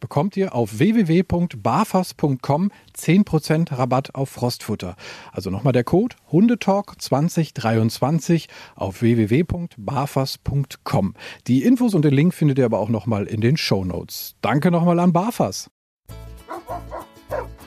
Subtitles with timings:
[0.00, 4.96] bekommt ihr auf www.barfas.com 10% Rabatt auf Frostfutter.
[5.32, 11.14] Also nochmal der Code Hundetalk 2023 auf www.barfas.com.
[11.46, 14.34] Die Infos und den Link findet ihr aber auch nochmal in den Show Notes.
[14.40, 15.70] Danke nochmal an Barfas.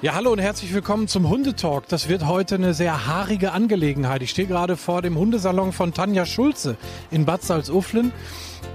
[0.02, 1.88] Ja, hallo und herzlich willkommen zum Hundetalk.
[1.88, 4.22] Das wird heute eine sehr haarige Angelegenheit.
[4.22, 6.76] Ich stehe gerade vor dem Hundesalon von Tanja Schulze
[7.10, 8.12] in Bad Salzuflen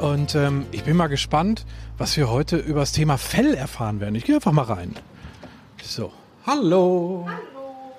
[0.00, 1.64] und ähm, ich bin mal gespannt,
[1.96, 4.14] was wir heute über das Thema Fell erfahren werden.
[4.14, 4.94] Ich gehe einfach mal rein.
[5.82, 6.12] So,
[6.46, 7.26] hallo.
[7.28, 7.94] Hallo.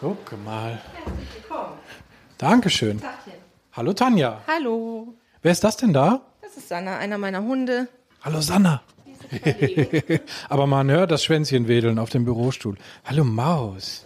[0.00, 0.80] Guck mal.
[0.92, 1.72] Herzlich willkommen.
[2.38, 3.02] Dankeschön.
[3.72, 4.40] Hallo Tanja.
[4.46, 5.14] Hallo.
[5.42, 6.20] Wer ist das denn da?
[6.42, 7.88] Das ist Sanna, einer meiner Hunde.
[8.22, 8.82] Hallo Sanna.
[10.48, 12.76] Aber man hört das Schwänzchen wedeln auf dem Bürostuhl.
[13.04, 14.04] Hallo Maus.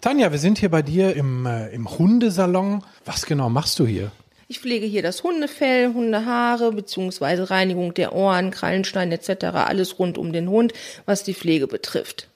[0.00, 2.82] Tanja, wir sind hier bei dir im, äh, im Hundesalon.
[3.04, 4.10] Was genau machst du hier?
[4.50, 9.44] Ich pflege hier das Hundefell, Hundehaare beziehungsweise Reinigung der Ohren, Krallenstein etc.
[9.44, 10.72] Alles rund um den Hund,
[11.06, 12.26] was die Pflege betrifft.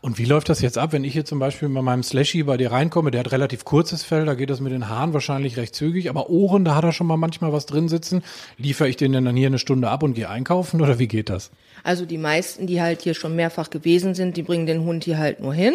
[0.00, 2.56] Und wie läuft das jetzt ab, wenn ich hier zum Beispiel bei meinem Slashy bei
[2.56, 3.10] dir reinkomme?
[3.10, 6.30] Der hat relativ kurzes Fell, da geht das mit den Haaren wahrscheinlich recht zügig, aber
[6.30, 8.22] Ohren, da hat er schon mal manchmal was drin sitzen.
[8.56, 11.28] Liefere ich den denn dann hier eine Stunde ab und gehe einkaufen oder wie geht
[11.28, 11.50] das?
[11.84, 15.18] Also die meisten, die halt hier schon mehrfach gewesen sind, die bringen den Hund hier
[15.18, 15.74] halt nur hin.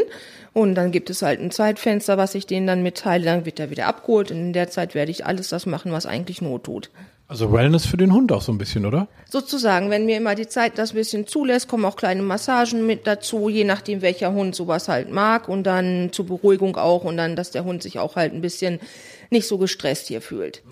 [0.54, 3.26] Und dann gibt es halt ein Zeitfenster, was ich denen dann mitteile.
[3.26, 6.08] Dann wird er wieder abgeholt und in der Zeit werde ich alles das machen, was
[6.08, 6.90] eigentlich Not tut.
[7.28, 9.08] Also Wellness für den Hund auch so ein bisschen, oder?
[9.30, 13.06] Sozusagen, wenn mir immer die Zeit das ein bisschen zulässt, kommen auch kleine Massagen mit
[13.06, 17.36] dazu, je nachdem welcher Hund sowas halt mag und dann zur Beruhigung auch und dann,
[17.36, 18.80] dass der Hund sich auch halt ein bisschen
[19.30, 20.64] nicht so gestresst hier fühlt.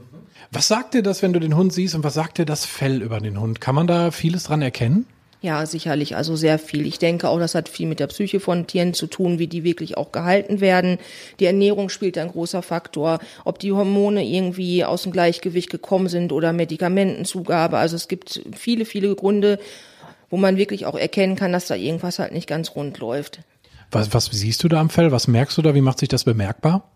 [0.51, 3.03] Was sagt dir das, wenn du den Hund siehst und was sagt dir das Fell
[3.03, 3.61] über den Hund?
[3.61, 5.05] Kann man da vieles dran erkennen?
[5.41, 6.87] Ja, sicherlich, also sehr viel.
[6.87, 9.63] Ich denke auch, das hat viel mit der Psyche von Tieren zu tun, wie die
[9.63, 10.97] wirklich auch gehalten werden.
[11.39, 16.31] Die Ernährung spielt ein großer Faktor, ob die Hormone irgendwie aus dem Gleichgewicht gekommen sind
[16.31, 17.77] oder Medikamentenzugabe.
[17.77, 19.59] Also es gibt viele, viele Gründe,
[20.31, 23.41] wo man wirklich auch erkennen kann, dass da irgendwas halt nicht ganz rund läuft.
[23.91, 25.11] Was, was siehst du da am Fell?
[25.11, 25.75] Was merkst du da?
[25.75, 26.89] Wie macht sich das bemerkbar?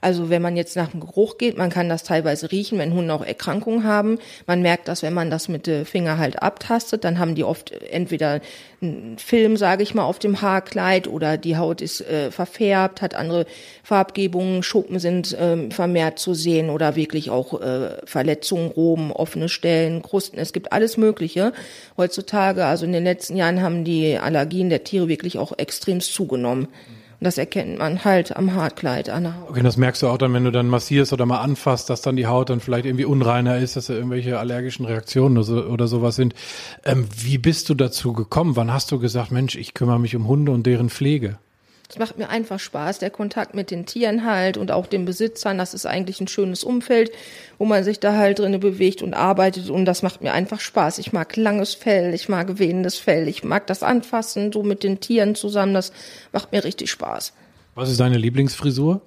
[0.00, 3.12] Also wenn man jetzt nach dem Geruch geht, man kann das teilweise riechen, wenn Hunde
[3.12, 4.18] auch Erkrankungen haben.
[4.46, 7.72] Man merkt das, wenn man das mit dem Finger halt abtastet, dann haben die oft
[7.72, 8.40] entweder
[8.80, 13.14] einen Film, sage ich mal, auf dem Haarkleid oder die Haut ist äh, verfärbt, hat
[13.14, 13.44] andere
[13.82, 20.02] Farbgebungen, Schuppen sind äh, vermehrt zu sehen oder wirklich auch äh, Verletzungen, Roben, offene Stellen,
[20.02, 20.38] Krusten.
[20.38, 21.52] Es gibt alles Mögliche
[21.98, 22.64] heutzutage.
[22.64, 26.68] Also in den letzten Jahren haben die Allergien der Tiere wirklich auch extrem zugenommen.
[27.20, 29.50] Und das erkennt man halt am Haarkleid, an der Haut.
[29.50, 32.16] Okay, das merkst du auch dann, wenn du dann massierst oder mal anfasst, dass dann
[32.16, 35.86] die Haut dann vielleicht irgendwie unreiner ist, dass da irgendwelche allergischen Reaktionen oder, so, oder
[35.86, 36.34] sowas sind.
[36.82, 38.56] Ähm, wie bist du dazu gekommen?
[38.56, 41.36] Wann hast du gesagt, Mensch, ich kümmere mich um Hunde und deren Pflege?
[41.90, 45.58] Es macht mir einfach Spaß, der Kontakt mit den Tieren halt und auch den Besitzern.
[45.58, 47.10] Das ist eigentlich ein schönes Umfeld,
[47.58, 50.98] wo man sich da halt drinne bewegt und arbeitet und das macht mir einfach Spaß.
[50.98, 55.00] Ich mag langes Fell, ich mag wehendes Fell, ich mag das Anfassen, so mit den
[55.00, 55.74] Tieren zusammen.
[55.74, 55.92] Das
[56.32, 57.32] macht mir richtig Spaß.
[57.74, 59.00] Was ist deine Lieblingsfrisur?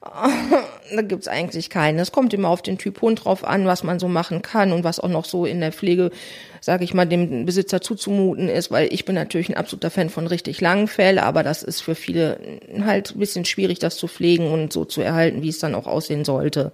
[0.94, 2.00] da gibt's eigentlich keine.
[2.00, 4.82] Es kommt immer auf den Typ Hund drauf an, was man so machen kann und
[4.82, 6.10] was auch noch so in der Pflege,
[6.62, 10.26] sage ich mal, dem Besitzer zuzumuten ist, weil ich bin natürlich ein absoluter Fan von
[10.26, 14.50] richtig langen Fell, aber das ist für viele halt ein bisschen schwierig, das zu pflegen
[14.50, 16.72] und so zu erhalten, wie es dann auch aussehen sollte.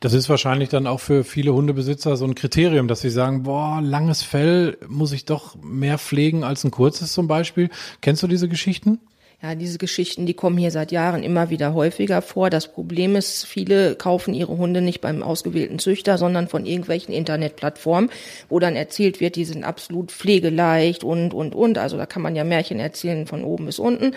[0.00, 3.80] Das ist wahrscheinlich dann auch für viele Hundebesitzer so ein Kriterium, dass sie sagen, boah,
[3.82, 7.70] langes Fell muss ich doch mehr pflegen als ein kurzes zum Beispiel.
[8.00, 9.00] Kennst du diese Geschichten?
[9.40, 12.50] Ja, diese Geschichten, die kommen hier seit Jahren immer wieder häufiger vor.
[12.50, 18.10] Das Problem ist, viele kaufen ihre Hunde nicht beim ausgewählten Züchter, sondern von irgendwelchen Internetplattformen,
[18.48, 21.78] wo dann erzählt wird, die sind absolut pflegeleicht und, und, und.
[21.78, 24.12] Also da kann man ja Märchen erzählen von oben bis unten.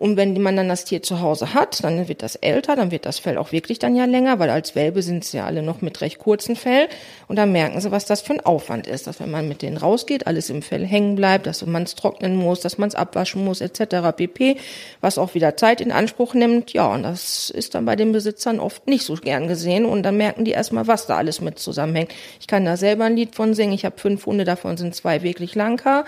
[0.00, 3.04] Und wenn man dann das Tier zu Hause hat, dann wird das älter, dann wird
[3.04, 5.82] das Fell auch wirklich dann ja länger, weil als Welpe sind sie ja alle noch
[5.82, 6.88] mit recht kurzen Fell.
[7.28, 9.76] Und dann merken sie, was das für ein Aufwand ist, dass wenn man mit denen
[9.76, 13.44] rausgeht, alles im Fell hängen bleibt, dass man es trocknen muss, dass man es abwaschen
[13.44, 14.16] muss, etc.
[14.16, 14.56] pp.
[15.02, 16.72] Was auch wieder Zeit in Anspruch nimmt.
[16.72, 19.84] Ja, und das ist dann bei den Besitzern oft nicht so gern gesehen.
[19.84, 22.10] Und dann merken die erstmal, was da alles mit zusammenhängt.
[22.40, 23.74] Ich kann da selber ein Lied von singen.
[23.74, 26.06] Ich habe fünf Hunde, davon sind zwei wirklich Langhaar.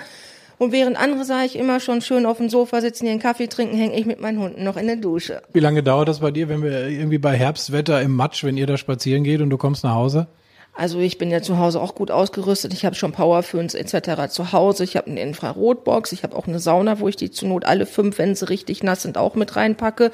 [0.63, 3.77] Und während andere, sage ich, immer schon schön auf dem Sofa sitzen, ihren Kaffee trinken,
[3.77, 5.43] hänge ich mit meinen Hunden noch in der Dusche.
[5.53, 8.69] Wie lange dauert das bei dir, wenn wir irgendwie bei Herbstwetter im Matsch, wenn ihr
[8.69, 10.29] da spazieren geht und du kommst nach Hause?
[10.73, 12.75] Also ich bin ja zu Hause auch gut ausgerüstet.
[12.75, 14.29] Ich habe schon Powerföhns etc.
[14.31, 14.85] zu Hause.
[14.85, 16.13] Ich habe eine Infrarotbox.
[16.13, 18.85] Ich habe auch eine Sauna, wo ich die zur Not alle fünf, wenn sie richtig
[18.85, 20.13] nass sind, auch mit reinpacke.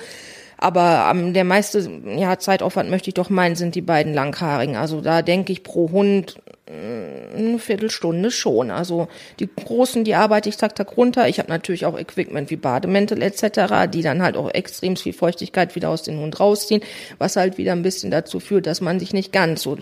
[0.56, 4.77] Aber ähm, der meiste ja, Zeitaufwand möchte ich doch meinen, sind die beiden Langhaarigen.
[4.77, 6.37] Also da denke ich pro Hund
[6.69, 8.70] eine Viertelstunde schon.
[8.70, 9.09] Also
[9.41, 11.29] die großen, die arbeite ich tak tak runter.
[11.29, 15.75] Ich habe natürlich auch Equipment wie Bademäntel etc., die dann halt auch extrem viel Feuchtigkeit
[15.75, 16.82] wieder aus dem Hund rausziehen,
[17.19, 19.76] was halt wieder ein bisschen dazu führt, dass man sich nicht ganz so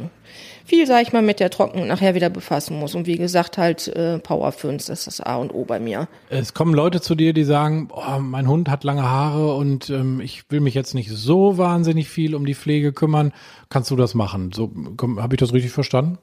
[0.65, 2.95] viel, sag ich mal, mit der Trocken nachher wieder befassen muss.
[2.95, 6.09] Und wie gesagt, halt äh, Power 5, das ist das A und O bei mir.
[6.29, 10.21] Es kommen Leute zu dir, die sagen, oh, mein Hund hat lange Haare und ähm,
[10.21, 13.33] ich will mich jetzt nicht so wahnsinnig viel um die Pflege kümmern.
[13.69, 14.53] Kannst du das machen?
[14.53, 14.73] So
[15.19, 16.19] habe ich das richtig verstanden?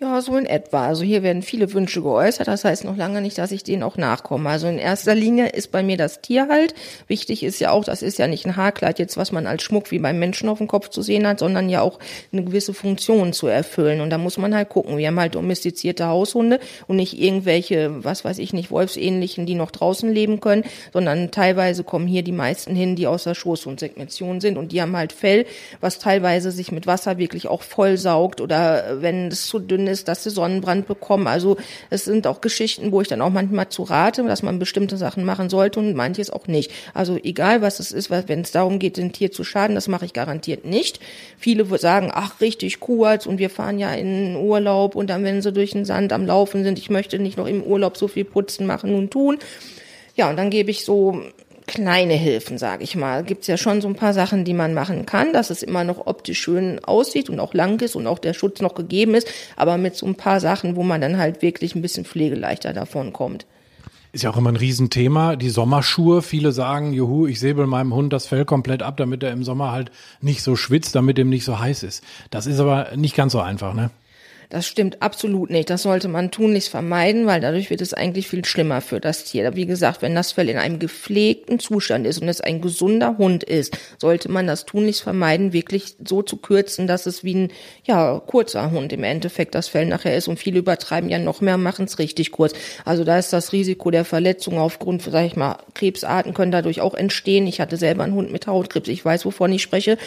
[0.00, 0.86] Ja, so in etwa.
[0.86, 2.46] Also hier werden viele Wünsche geäußert.
[2.46, 4.48] Das heißt noch lange nicht, dass ich denen auch nachkomme.
[4.48, 6.72] Also in erster Linie ist bei mir das Tier halt.
[7.08, 9.90] Wichtig ist ja auch, das ist ja nicht ein Haarkleid jetzt, was man als Schmuck
[9.90, 11.98] wie beim Menschen auf dem Kopf zu sehen hat, sondern ja auch
[12.32, 14.00] eine gewisse Funktion zu erfüllen.
[14.00, 14.98] Und da muss man halt gucken.
[14.98, 19.72] Wir haben halt domestizierte Haushunde und nicht irgendwelche, was weiß ich nicht, Wolfsähnlichen, die noch
[19.72, 20.62] draußen leben können,
[20.92, 24.96] sondern teilweise kommen hier die meisten hin, die aus der Schoßhundsegmentation sind und die haben
[24.96, 25.44] halt Fell,
[25.80, 30.22] was teilweise sich mit Wasser wirklich auch vollsaugt oder wenn es zu dünn ist, dass
[30.22, 31.26] sie Sonnenbrand bekommen.
[31.26, 31.56] Also
[31.90, 35.24] es sind auch Geschichten, wo ich dann auch manchmal zu rate, dass man bestimmte Sachen
[35.24, 36.70] machen sollte und manches auch nicht.
[36.94, 40.04] Also egal was es ist, wenn es darum geht, dem Tier zu schaden, das mache
[40.04, 41.00] ich garantiert nicht.
[41.38, 45.52] Viele sagen, ach richtig kurz und wir fahren ja in Urlaub und dann, wenn sie
[45.52, 48.66] durch den Sand am Laufen sind, ich möchte nicht noch im Urlaub so viel putzen,
[48.66, 49.38] machen und tun.
[50.16, 51.22] Ja, und dann gebe ich so
[51.68, 53.22] kleine Hilfen, sage ich mal.
[53.22, 56.06] Gibt's ja schon so ein paar Sachen, die man machen kann, dass es immer noch
[56.06, 59.78] optisch schön aussieht und auch lang ist und auch der Schutz noch gegeben ist, aber
[59.78, 63.46] mit so ein paar Sachen, wo man dann halt wirklich ein bisschen pflegeleichter davon kommt.
[64.10, 66.22] Ist ja auch immer ein Riesenthema, die Sommerschuhe.
[66.22, 69.70] Viele sagen, juhu, ich säbel meinem Hund das Fell komplett ab, damit er im Sommer
[69.70, 69.90] halt
[70.22, 72.02] nicht so schwitzt, damit ihm nicht so heiß ist.
[72.30, 73.90] Das ist aber nicht ganz so einfach, ne?
[74.50, 75.68] Das stimmt absolut nicht.
[75.68, 79.54] Das sollte man tunlichst vermeiden, weil dadurch wird es eigentlich viel schlimmer für das Tier.
[79.56, 83.44] Wie gesagt, wenn das Fell in einem gepflegten Zustand ist und es ein gesunder Hund
[83.44, 87.52] ist, sollte man das tunlichst vermeiden, wirklich so zu kürzen, dass es wie ein
[87.84, 90.28] ja kurzer Hund im Endeffekt das Fell nachher ist.
[90.28, 92.54] Und viele übertreiben ja noch mehr, machen es richtig kurz.
[92.86, 96.94] Also da ist das Risiko der Verletzung aufgrund, sag ich mal, Krebsarten können dadurch auch
[96.94, 97.46] entstehen.
[97.46, 99.98] Ich hatte selber einen Hund mit Hautkrebs, ich weiß, wovon ich spreche.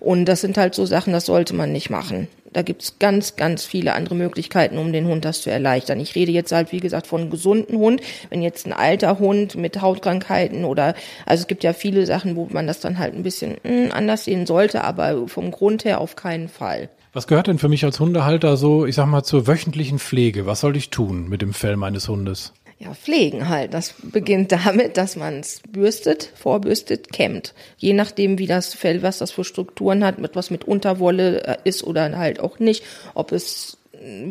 [0.00, 2.26] Und das sind halt so Sachen, das sollte man nicht machen.
[2.54, 6.00] Da gibt's ganz, ganz viele andere Möglichkeiten, um den Hund das zu erleichtern.
[6.00, 8.00] Ich rede jetzt halt, wie gesagt, von einem gesunden Hund.
[8.30, 10.94] Wenn jetzt ein alter Hund mit Hautkrankheiten oder,
[11.26, 14.24] also es gibt ja viele Sachen, wo man das dann halt ein bisschen hm, anders
[14.24, 16.88] sehen sollte, aber vom Grund her auf keinen Fall.
[17.12, 20.46] Was gehört denn für mich als Hundehalter so, ich sag mal, zur wöchentlichen Pflege?
[20.46, 22.52] Was soll ich tun mit dem Fell meines Hundes?
[22.78, 23.74] Ja, pflegen halt.
[23.74, 27.54] Das beginnt damit, dass man es bürstet, vorbürstet, kämmt.
[27.76, 31.56] Je nachdem, wie das Fell, was das für Strukturen hat, mit was mit Unterwolle äh,
[31.64, 32.84] ist oder halt auch nicht,
[33.14, 33.78] ob es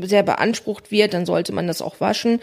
[0.01, 2.40] sehr beansprucht wird, dann sollte man das auch waschen.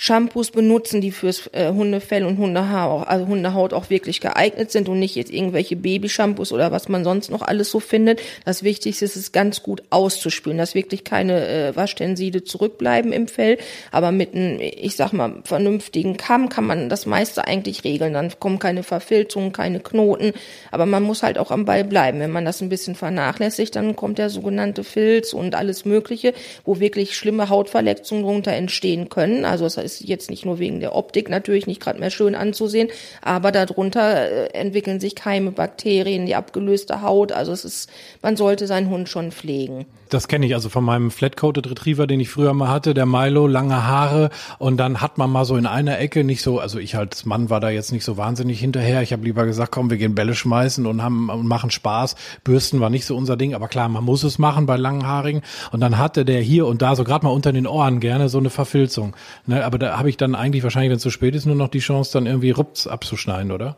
[0.00, 4.88] Shampoos benutzen, die fürs äh, Hundefell und Hundehaar auch, also Hundehaut auch wirklich geeignet sind
[4.88, 8.20] und nicht jetzt irgendwelche Babyshampoos oder was man sonst noch alles so findet.
[8.44, 13.58] Das Wichtigste ist es ganz gut auszuspülen, dass wirklich keine äh, Waschtenside zurückbleiben im Fell.
[13.90, 18.12] Aber mit einem, ich sag mal, vernünftigen Kamm kann man das meiste eigentlich regeln.
[18.12, 20.32] Dann kommen keine Verfilzungen, keine Knoten.
[20.70, 22.20] Aber man muss halt auch am Ball bleiben.
[22.20, 26.78] Wenn man das ein bisschen vernachlässigt, dann kommt der sogenannte Filz und alles Mögliche, wo
[26.78, 29.44] wirklich schlimme Hautverletzungen darunter entstehen können.
[29.44, 32.88] Also das ist jetzt nicht nur wegen der Optik natürlich nicht gerade mehr schön anzusehen,
[33.22, 37.32] aber darunter äh, entwickeln sich Keime, Bakterien, die abgelöste Haut.
[37.32, 37.90] Also es ist,
[38.22, 39.86] man sollte seinen Hund schon pflegen.
[40.08, 43.46] Das kenne ich also von meinem Flat-Coated Retriever, den ich früher mal hatte, der Milo,
[43.46, 46.96] lange Haare und dann hat man mal so in einer Ecke nicht so, also ich
[46.96, 49.02] als Mann war da jetzt nicht so wahnsinnig hinterher.
[49.02, 52.16] Ich habe lieber gesagt, komm, wir gehen Bälle schmeißen und haben und machen Spaß.
[52.42, 55.42] Bürsten war nicht so unser Ding, aber klar, man muss es machen bei langen Haarigen
[55.72, 58.38] und dann hatte der hier und da so gerade mal unter den Ohren gerne so
[58.38, 59.14] eine Verfilzung.
[59.46, 61.68] Ne, aber da habe ich dann eigentlich wahrscheinlich, wenn es zu spät ist, nur noch
[61.68, 63.76] die Chance, dann irgendwie Rups abzuschneiden, oder?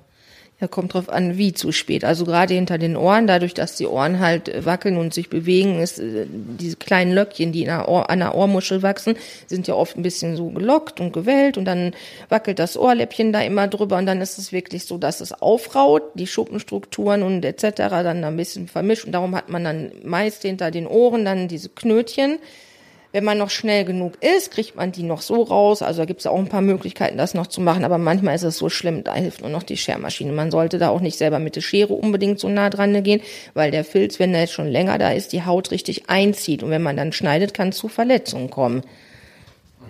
[0.61, 2.05] Ja, kommt drauf an, wie zu spät.
[2.05, 5.99] Also gerade hinter den Ohren, dadurch, dass die Ohren halt wackeln und sich bewegen, ist
[5.99, 9.15] äh, diese kleinen Löckchen, die Ohr, an der Ohrmuschel wachsen,
[9.47, 11.93] sind ja oft ein bisschen so gelockt und gewellt und dann
[12.29, 16.03] wackelt das Ohrläppchen da immer drüber und dann ist es wirklich so, dass es aufraut,
[16.13, 17.77] die Schuppenstrukturen und etc.
[17.77, 21.71] dann ein bisschen vermischt und darum hat man dann meist hinter den Ohren dann diese
[21.71, 22.39] Knötchen
[23.13, 25.83] wenn man noch schnell genug ist, kriegt man die noch so raus.
[25.83, 27.85] Also da gibt es auch ein paar Möglichkeiten, das noch zu machen.
[27.85, 30.33] Aber manchmal ist es so schlimm, da hilft nur noch die Schermaschine.
[30.33, 33.21] Man sollte da auch nicht selber mit der Schere unbedingt so nah dran gehen,
[33.55, 36.63] weil der Filz, wenn der jetzt schon länger da ist, die Haut richtig einzieht.
[36.63, 38.83] Und wenn man dann schneidet, kann es zu Verletzungen kommen.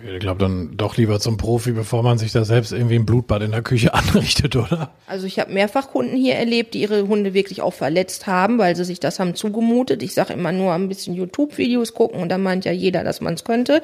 [0.07, 3.41] Ich glaube dann doch lieber zum Profi, bevor man sich da selbst irgendwie ein Blutbad
[3.43, 4.91] in der Küche anrichtet, oder?
[5.07, 8.75] Also ich habe mehrfach Kunden hier erlebt, die ihre Hunde wirklich auch verletzt haben, weil
[8.75, 10.01] sie sich das haben zugemutet.
[10.03, 13.35] Ich sage immer nur ein bisschen YouTube-Videos gucken und dann meint ja jeder, dass man
[13.35, 13.81] es könnte.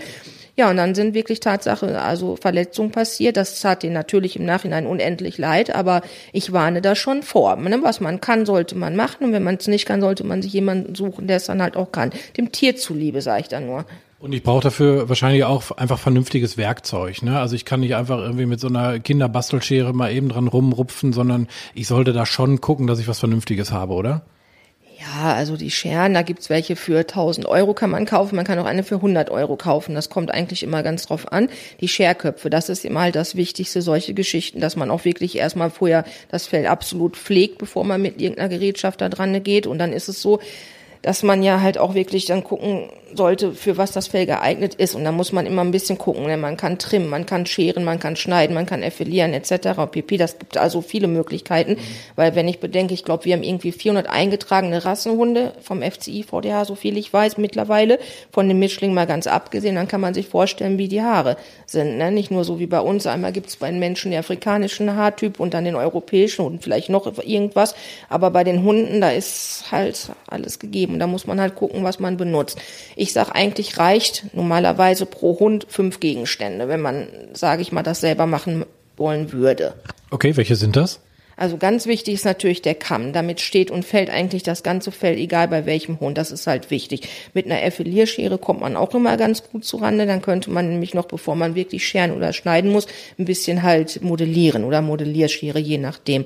[0.55, 3.37] Ja, und dann sind wirklich Tatsache, also Verletzungen passiert.
[3.37, 6.01] Das tat denen natürlich im Nachhinein unendlich leid, aber
[6.33, 7.55] ich warne da schon vor.
[7.57, 7.77] Ne?
[7.83, 10.53] Was man kann, sollte man machen und wenn man es nicht kann, sollte man sich
[10.53, 12.11] jemanden suchen, der es dann halt auch kann.
[12.37, 13.85] Dem Tier zuliebe, sage ich dann nur.
[14.19, 17.21] Und ich brauche dafür wahrscheinlich auch einfach vernünftiges Werkzeug.
[17.21, 17.39] Ne?
[17.39, 21.47] Also ich kann nicht einfach irgendwie mit so einer Kinderbastelschere mal eben dran rumrupfen, sondern
[21.75, 24.23] ich sollte da schon gucken, dass ich was Vernünftiges habe, oder?
[24.99, 28.57] Ja, also die Scheren, da gibt's welche für 1000 Euro kann man kaufen, man kann
[28.57, 29.93] auch eine für 100 Euro kaufen.
[29.93, 31.49] Das kommt eigentlich immer ganz drauf an.
[31.81, 35.69] Die Scherköpfe, das ist immer halt das Wichtigste, solche Geschichten, dass man auch wirklich erstmal
[35.69, 39.67] vorher das Fell absolut pflegt, bevor man mit irgendeiner Gerätschaft da dran geht.
[39.67, 40.39] Und dann ist es so,
[41.01, 44.95] dass man ja halt auch wirklich dann gucken sollte, für was das Fell geeignet ist.
[44.95, 46.25] Und da muss man immer ein bisschen gucken.
[46.25, 46.37] Ne?
[46.37, 49.89] Man kann trimmen, man kann scheren, man kann schneiden, man kann effilieren etc.
[49.91, 50.17] pp.
[50.17, 51.73] Das gibt also viele Möglichkeiten.
[51.73, 51.77] Mhm.
[52.15, 56.65] Weil wenn ich bedenke, ich glaube, wir haben irgendwie 400 eingetragene Rassenhunde vom FCI VDH,
[56.65, 57.99] so viel ich weiß mittlerweile.
[58.31, 61.97] Von den Mischlingen mal ganz abgesehen, dann kann man sich vorstellen, wie die Haare sind.
[61.97, 62.11] Ne?
[62.11, 63.07] Nicht nur so wie bei uns.
[63.07, 66.89] Einmal gibt es bei den Menschen den afrikanischen Haartyp und dann den europäischen und vielleicht
[66.89, 67.75] noch irgendwas.
[68.09, 70.86] Aber bei den Hunden, da ist halt alles gegeben.
[70.99, 72.59] Da muss man halt gucken, was man benutzt.
[72.95, 78.01] Ich sage eigentlich reicht normalerweise pro Hund fünf Gegenstände, wenn man, sage ich mal, das
[78.01, 78.65] selber machen
[78.95, 79.73] wollen würde.
[80.09, 80.99] Okay, welche sind das?
[81.37, 83.13] Also ganz wichtig ist natürlich der Kamm.
[83.13, 86.17] Damit steht und fällt eigentlich das ganze Fell, egal bei welchem Hund.
[86.17, 87.07] Das ist halt wichtig.
[87.33, 90.07] Mit einer Effilierschere kommt man auch immer ganz gut zurande.
[90.07, 92.87] Dann könnte man nämlich noch, bevor man wirklich scheren oder schneiden muss,
[93.19, 96.25] ein bisschen halt modellieren oder Modellierschere, je nachdem.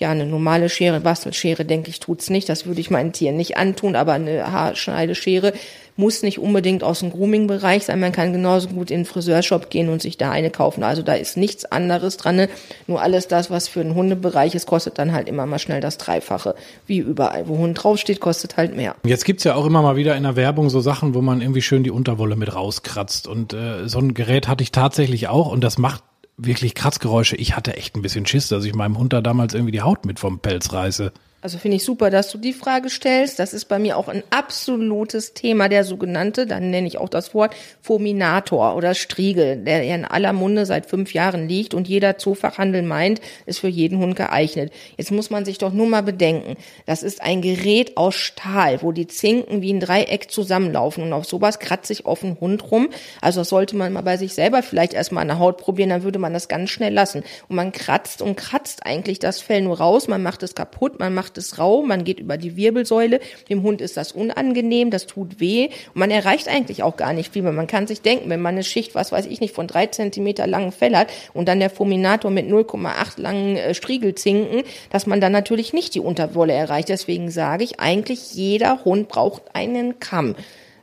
[0.00, 2.48] Ja, eine normale Schere, Bastelschere, denke ich, tut's nicht.
[2.48, 5.52] Das würde ich meinen Tieren nicht antun, aber eine Haarschneideschere
[6.00, 8.00] muss nicht unbedingt aus dem Grooming-Bereich sein.
[8.00, 10.82] Man kann genauso gut in den Friseurshop gehen und sich da eine kaufen.
[10.82, 12.36] Also da ist nichts anderes dran.
[12.36, 12.48] Ne?
[12.86, 15.98] Nur alles das, was für den Hundebereich ist, kostet dann halt immer mal schnell das
[15.98, 16.54] Dreifache.
[16.86, 17.46] Wie überall.
[17.46, 18.96] Wo Hund draufsteht, kostet halt mehr.
[19.04, 21.62] Jetzt gibt's ja auch immer mal wieder in der Werbung so Sachen, wo man irgendwie
[21.62, 23.28] schön die Unterwolle mit rauskratzt.
[23.28, 26.02] Und äh, so ein Gerät hatte ich tatsächlich auch und das macht
[26.44, 27.36] wirklich Kratzgeräusche.
[27.36, 30.04] Ich hatte echt ein bisschen Schiss, dass ich meinem Hund da damals irgendwie die Haut
[30.04, 31.12] mit vom Pelz reiße.
[31.42, 33.38] Also finde ich super, dass du die Frage stellst.
[33.38, 37.34] Das ist bei mir auch ein absolutes Thema, der sogenannte, dann nenne ich auch das
[37.34, 42.82] Wort, Fulminator oder Striegel, der in aller Munde seit fünf Jahren liegt und jeder Zoofachhandel
[42.82, 44.70] meint, ist für jeden Hund geeignet.
[44.98, 48.92] Jetzt muss man sich doch nur mal bedenken, das ist ein Gerät aus Stahl, wo
[48.92, 52.90] die Zinken wie ein Dreieck zusammenlaufen und auf sowas kratze ich auf den Hund rum.
[53.22, 56.02] Also das sollte man mal bei sich selber vielleicht erstmal an der Haut probieren, dann
[56.02, 57.22] würde man das ganz schnell lassen.
[57.48, 61.14] Und man kratzt und kratzt eigentlich das Fell nur raus, man macht es kaputt, man
[61.14, 65.06] macht macht es rau, man geht über die Wirbelsäule, dem Hund ist das unangenehm, das
[65.06, 67.52] tut weh und man erreicht eigentlich auch gar nicht viel mehr.
[67.52, 70.48] Man kann sich denken, wenn man eine Schicht, was weiß ich nicht, von drei Zentimeter
[70.48, 75.30] langen Fell hat und dann der Fulminator mit 0,8 langen äh, Striegelzinken, dass man dann
[75.30, 76.88] natürlich nicht die Unterwolle erreicht.
[76.88, 80.34] Deswegen sage ich, eigentlich jeder Hund braucht einen Kamm.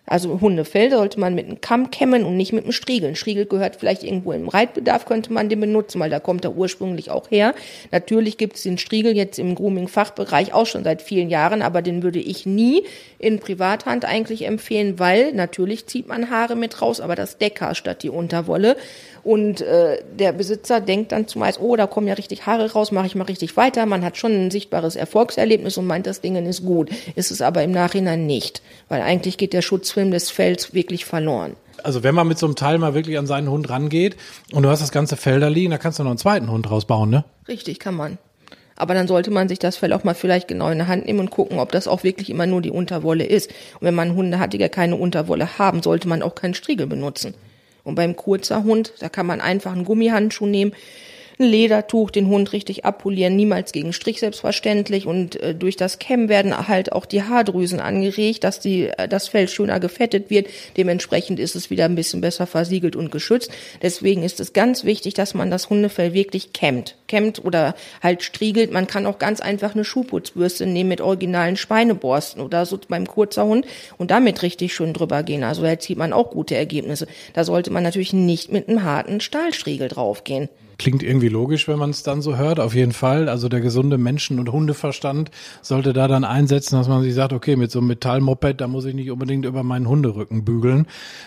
[0.10, 3.10] Also Hundefell sollte man mit einem Kamm kämmen und nicht mit einem Striegel.
[3.10, 6.56] Ein Striegel gehört vielleicht irgendwo im Reitbedarf, könnte man den benutzen, weil da kommt er
[6.56, 7.54] ursprünglich auch her.
[7.92, 12.04] Natürlich gibt es den Striegel jetzt im Grooming-Fachbereich auch schon seit vielen Jahren, aber den
[12.04, 12.86] würde ich nie
[13.20, 18.02] in Privathand eigentlich empfehlen, weil natürlich zieht man Haare mit raus, aber das Decker statt
[18.02, 18.78] die Unterwolle.
[19.28, 23.08] Und äh, der Besitzer denkt dann zumeist, oh, da kommen ja richtig Haare raus, mache
[23.08, 23.86] ich mal richtig weiter.
[23.86, 26.90] Man hat schon ein sichtbares Erfolgserlebnis und meint, das Ding ist gut.
[27.16, 31.58] Ist es aber im Nachhinein nicht, weil eigentlich geht der Schutzfilm des Fells wirklich verloren.
[31.84, 34.16] Also wenn man mit so einem Teil mal wirklich an seinen Hund rangeht
[34.54, 36.72] und du hast das ganze Fell da liegen, da kannst du noch einen zweiten Hund
[36.72, 37.26] rausbauen, ne?
[37.50, 38.18] Richtig, kann man.
[38.78, 41.20] Aber dann sollte man sich das Fell auch mal vielleicht genau in der Hand nehmen
[41.20, 43.52] und gucken, ob das auch wirklich immer nur die Unterwolle ist.
[43.74, 46.88] Und wenn man Hunde hat, die gar keine Unterwolle haben, sollte man auch keinen Striegel
[46.88, 47.34] benutzen.
[47.88, 50.74] Und beim kurzer Hund, da kann man einfach einen Gummihandschuh nehmen,
[51.40, 56.30] ein Ledertuch, den Hund richtig abpolieren, niemals gegen Strich selbstverständlich und äh, durch das Kämmen
[56.30, 60.48] werden halt auch die Haardrüsen angeregt, dass die, äh, das Fell schöner gefettet wird.
[60.78, 63.52] Dementsprechend ist es wieder ein bisschen besser versiegelt und geschützt.
[63.84, 66.96] Deswegen ist es ganz wichtig, dass man das Hundefell wirklich kämmt.
[67.08, 68.72] Kämmt oder halt striegelt.
[68.72, 73.46] Man kann auch ganz einfach eine Schuhputzbürste nehmen mit originalen Schweineborsten oder so beim kurzer
[73.46, 73.68] Hund
[73.98, 75.44] und damit richtig schön drüber gehen.
[75.44, 77.08] Also da erzielt man auch gute Ergebnisse.
[77.34, 80.50] Da sollte man natürlich nicht mit einem harten Stahlstriegel draufgehen.
[80.78, 83.30] Klingt irgendwie logisch, wenn man es dann so hört, auf jeden Fall.
[83.30, 85.32] Also der gesunde Menschen- und Hundeverstand
[85.62, 88.86] sollte da dann einsetzen, dass man sich sagt, okay, mit so einem Metallmoped, da muss
[88.86, 90.86] ich nicht unbedingt über meinen Hunderücken bügeln.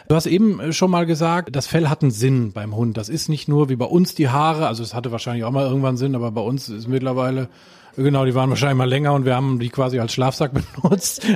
[0.09, 2.97] Du hast eben äh, schon mal gesagt, das Fell hat einen Sinn beim Hund.
[2.97, 5.67] Das ist nicht nur wie bei uns die Haare, also es hatte wahrscheinlich auch mal
[5.67, 7.49] irgendwann Sinn, aber bei uns ist mittlerweile
[7.97, 11.27] Genau, die waren wahrscheinlich mal länger und wir haben die quasi als Schlafsack benutzt.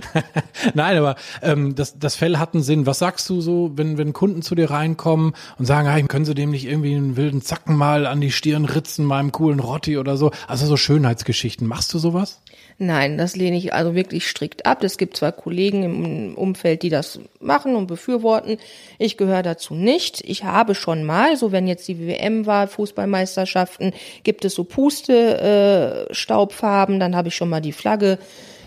[0.74, 2.86] Nein, aber ähm, das, das Fell hat einen Sinn.
[2.86, 6.34] Was sagst du so, wenn, wenn Kunden zu dir reinkommen und sagen, hey, können sie
[6.34, 9.98] dem nicht irgendwie einen wilden Zacken mal an die Stirn ritzen, mal einem coolen Rotti
[9.98, 10.30] oder so?
[10.46, 11.66] Also so Schönheitsgeschichten.
[11.66, 12.40] Machst du sowas?
[12.78, 14.82] Nein, das lehne ich also wirklich strikt ab.
[14.82, 18.58] Es gibt zwar Kollegen im Umfeld, die das machen und befürworten.
[18.98, 20.24] Ich gehöre dazu nicht.
[20.24, 23.92] Ich habe schon mal, so wenn jetzt die WM war, Fußballmeisterschaften,
[24.24, 26.96] gibt es so Puste-Staubfarben.
[26.96, 28.18] Äh, dann habe ich schon mal die Flagge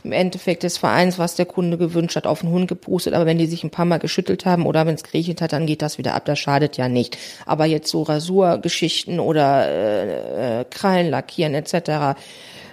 [0.07, 3.13] im Endeffekt des Vereins, was der Kunde gewünscht hat, auf den Hund gepustet.
[3.13, 5.65] Aber wenn die sich ein paar Mal geschüttelt haben oder wenn es gerichtet hat, dann
[5.65, 6.23] geht das wieder ab.
[6.23, 7.17] Das schadet ja nicht.
[7.45, 12.17] Aber jetzt so Rasurgeschichten oder äh, äh Krallen lackieren etc.,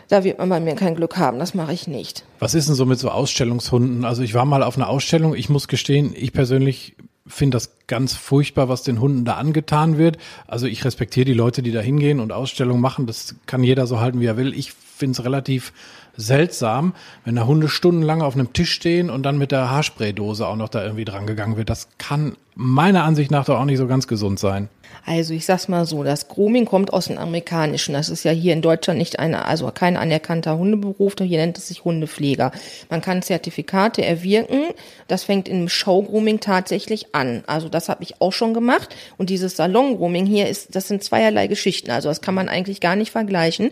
[0.09, 1.39] da wird man bei mir kein Glück haben.
[1.39, 2.25] Das mache ich nicht.
[2.39, 4.05] Was ist denn so mit so Ausstellungshunden?
[4.05, 5.35] Also ich war mal auf einer Ausstellung.
[5.35, 6.97] Ich muss gestehen, ich persönlich
[7.27, 10.19] finde das ganz furchtbar, was den Hunden da angetan wird.
[10.47, 13.07] Also ich respektiere die Leute, die da hingehen und Ausstellungen machen.
[13.07, 14.55] Das kann jeder so halten, wie er will.
[14.55, 15.73] Ich finde es relativ
[16.17, 20.57] seltsam, wenn da Hunde stundenlang auf einem Tisch stehen und dann mit der Haarspraydose auch
[20.57, 21.71] noch da irgendwie dran gegangen wird.
[21.71, 24.69] Das kann meiner Ansicht nach doch auch nicht so ganz gesund sein.
[25.07, 27.95] Also ich sag's mal so, das Grooming kommt aus dem Amerikanischen.
[27.95, 31.69] Das ist ja hier in Deutschland nicht eine, also kein anerkannter Hundeberuf, hier nennt es
[31.69, 32.53] sich Hundepfleger.
[32.89, 34.63] Man kann Zertifikate erwirken.
[35.09, 37.43] Das fängt im Show-Grooming tatsächlich an.
[37.47, 38.95] Also das habe ich auch schon gemacht.
[39.19, 41.91] Und dieses Salon-Grooming hier ist, das sind zweierlei Geschichten.
[41.91, 43.71] Also das kann man eigentlich gar nicht vergleichen.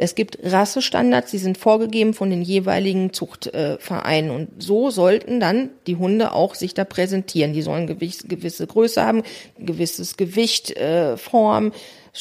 [0.00, 4.30] Es gibt Rassestandards, die sind vorgegeben von den jeweiligen Zuchtvereinen.
[4.30, 7.52] Äh, und so sollten dann die Hunde auch sich da präsentieren.
[7.52, 9.24] Die sollen gewisse, gewisse Größe haben,
[9.58, 11.72] gewisses Gewicht, äh, Form,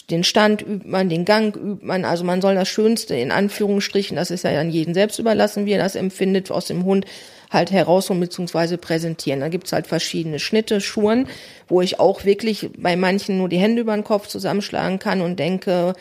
[0.10, 2.04] den Stand übt man, den Gang übt man.
[2.04, 5.74] Also man soll das Schönste in Anführungsstrichen, das ist ja an jeden selbst überlassen, wie
[5.74, 7.06] er das empfindet, aus dem Hund
[7.50, 8.78] halt herausholen bzw.
[8.78, 9.40] präsentieren.
[9.40, 11.28] Da gibt's halt verschiedene Schnitte, Schuhen,
[11.68, 15.38] wo ich auch wirklich bei manchen nur die Hände über den Kopf zusammenschlagen kann und
[15.40, 15.94] denke,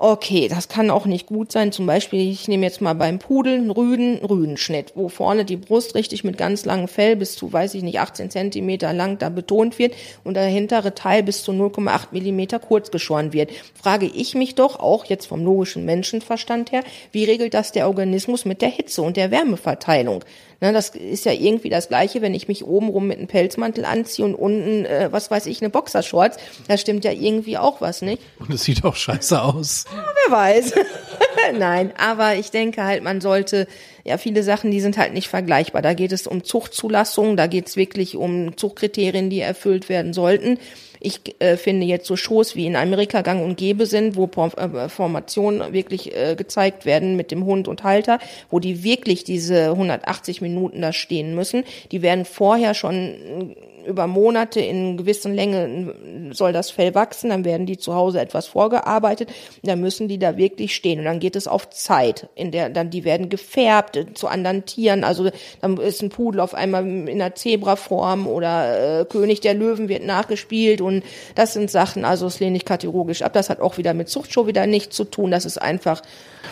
[0.00, 1.72] Okay, das kann auch nicht gut sein.
[1.72, 5.96] Zum Beispiel, ich nehme jetzt mal beim Pudel einen Rüden, Rüdenschnitt, wo vorne die Brust
[5.96, 9.76] richtig mit ganz langem Fell bis zu, weiß ich nicht, 18 Zentimeter lang da betont
[9.80, 13.50] wird und der hintere Teil bis zu 0,8 Millimeter kurz geschoren wird.
[13.74, 18.44] Frage ich mich doch, auch jetzt vom logischen Menschenverstand her, wie regelt das der Organismus
[18.44, 20.22] mit der Hitze und der Wärmeverteilung?
[20.60, 24.24] Ne, das ist ja irgendwie das Gleiche, wenn ich mich obenrum mit einem Pelzmantel anziehe
[24.24, 26.36] und unten, äh, was weiß ich, eine Boxershorts.
[26.66, 28.20] Da stimmt ja irgendwie auch was, nicht?
[28.40, 29.84] Und es sieht auch scheiße aus.
[29.94, 30.72] Ja, wer weiß.
[31.58, 33.68] Nein, aber ich denke halt, man sollte,
[34.04, 35.80] ja, viele Sachen, die sind halt nicht vergleichbar.
[35.80, 40.58] Da geht es um Zuchtzulassung, da geht es wirklich um Zuchtkriterien, die erfüllt werden sollten.
[41.00, 44.88] Ich äh, finde jetzt so Shows wie in Amerika gang und gäbe sind, wo äh,
[44.88, 48.18] Formationen wirklich äh, gezeigt werden mit dem Hund und Halter,
[48.50, 51.64] wo die wirklich diese 180 Minuten da stehen müssen.
[51.92, 53.54] Die werden vorher schon
[53.88, 55.94] über Monate in gewissen Länge
[56.32, 59.30] soll das Fell wachsen, dann werden die zu Hause etwas vorgearbeitet,
[59.62, 61.00] dann müssen die da wirklich stehen.
[61.00, 65.04] Und dann geht es auf Zeit, in der dann die werden gefärbt zu anderen Tieren,
[65.04, 69.88] also dann ist ein Pudel auf einmal in einer Zebraform oder äh, König der Löwen
[69.88, 71.02] wird nachgespielt und
[71.34, 74.46] das sind Sachen, also das lehne ich kategorisch ab, das hat auch wieder mit Zuchtshow
[74.46, 76.02] wieder nichts zu tun, das ist einfach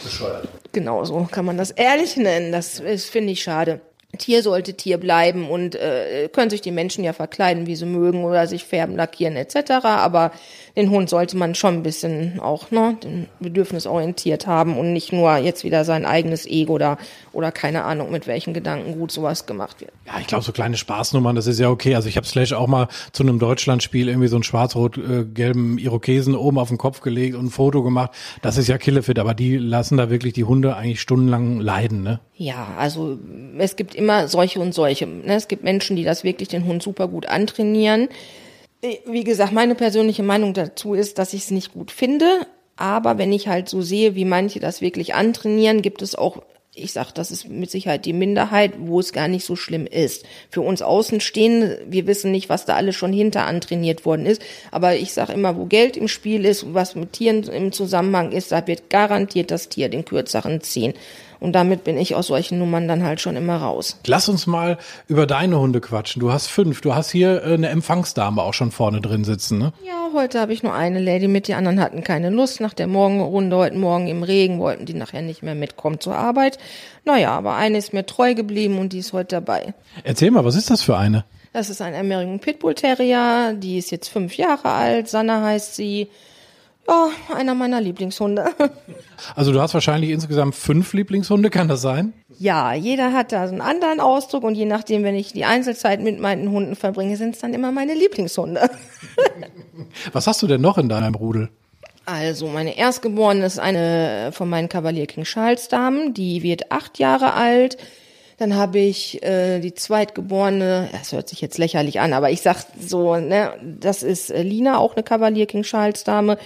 [0.02, 0.48] bescheuert.
[0.72, 3.80] Genau so kann man das ehrlich nennen, das ist finde ich schade.
[4.18, 8.24] Tier sollte Tier bleiben und äh, können sich die Menschen ja verkleiden, wie sie mögen
[8.24, 9.70] oder sich färben, lackieren etc.
[9.82, 10.32] Aber
[10.76, 15.12] den Hund sollte man schon ein bisschen auch ne, den Bedürfnis orientiert haben und nicht
[15.12, 16.98] nur jetzt wieder sein eigenes Ego oder
[17.32, 19.92] oder keine Ahnung mit welchen Gedanken gut sowas gemacht wird.
[20.06, 21.94] Ja, ich glaube so kleine Spaßnummern, das ist ja okay.
[21.94, 26.58] Also ich habe Slash auch mal zu einem Deutschlandspiel irgendwie so einen schwarz-rot-gelben Irokesen oben
[26.58, 28.10] auf den Kopf gelegt und ein Foto gemacht.
[28.42, 32.20] Das ist ja Killefit, aber die lassen da wirklich die Hunde eigentlich stundenlang leiden, ne?
[32.34, 33.18] Ja, also
[33.58, 35.06] es gibt immer solche und solche.
[35.06, 35.34] Ne?
[35.34, 38.08] Es gibt Menschen, die das wirklich den Hund super gut antrainieren.
[38.82, 42.46] Äh, wie gesagt, meine persönliche Meinung dazu ist, dass ich es nicht gut finde.
[42.76, 46.42] Aber wenn ich halt so sehe, wie manche das wirklich antrainieren, gibt es auch
[46.76, 50.26] ich sag, das ist mit Sicherheit die Minderheit, wo es gar nicht so schlimm ist.
[50.50, 54.42] Für uns Außenstehende, wir wissen nicht, was da alles schon hinter antrainiert worden ist.
[54.70, 58.52] Aber ich sag immer, wo Geld im Spiel ist, was mit Tieren im Zusammenhang ist,
[58.52, 60.92] da wird garantiert das Tier den kürzeren ziehen.
[61.40, 63.98] Und damit bin ich aus solchen Nummern dann halt schon immer raus.
[64.06, 66.20] Lass uns mal über deine Hunde quatschen.
[66.20, 66.80] Du hast fünf.
[66.80, 69.72] Du hast hier äh, eine Empfangsdame auch schon vorne drin sitzen, ne?
[69.84, 71.48] Ja, heute habe ich nur eine Lady mit.
[71.48, 72.60] Die anderen hatten keine Lust.
[72.60, 76.58] Nach der Morgenrunde heute Morgen im Regen wollten die nachher nicht mehr mitkommen zur Arbeit.
[77.04, 79.74] Naja, aber eine ist mir treu geblieben und die ist heute dabei.
[80.04, 81.24] Erzähl mal, was ist das für eine?
[81.52, 83.54] Das ist ein American Pitbull Terrier.
[83.56, 85.08] Die ist jetzt fünf Jahre alt.
[85.08, 86.08] Sanna heißt sie.
[86.88, 88.46] Ja, einer meiner Lieblingshunde.
[89.34, 92.12] Also du hast wahrscheinlich insgesamt fünf Lieblingshunde, kann das sein?
[92.38, 96.02] Ja, jeder hat da so einen anderen Ausdruck und je nachdem, wenn ich die Einzelzeit
[96.02, 98.68] mit meinen Hunden verbringe, sind es dann immer meine Lieblingshunde.
[100.12, 101.48] Was hast du denn noch in deinem Rudel?
[102.04, 107.32] Also, meine Erstgeborene ist eine von meinen Kavalier King Charles Damen, die wird acht Jahre
[107.32, 107.78] alt.
[108.38, 112.58] Dann habe ich äh, die Zweitgeborene, das hört sich jetzt lächerlich an, aber ich sag
[112.78, 116.36] so, ne, das ist äh, Lina, auch eine Kavalier King Charles Dame.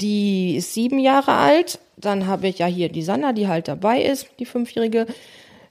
[0.00, 1.78] Die ist sieben Jahre alt.
[1.96, 5.06] Dann habe ich ja hier die Sanna, die halt dabei ist, die fünfjährige.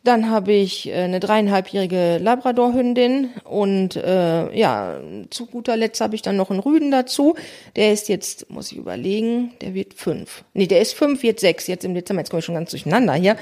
[0.04, 6.22] Dann habe ich äh, eine dreieinhalbjährige Labradorhündin und äh, ja, zu guter Letzt habe ich
[6.22, 7.36] dann noch einen Rüden dazu.
[7.76, 10.46] Der ist jetzt, muss ich überlegen, der wird fünf.
[10.54, 12.22] Nee, der ist fünf, wird sechs jetzt im Dezember.
[12.22, 13.36] Jetzt komme ich schon ganz durcheinander hier.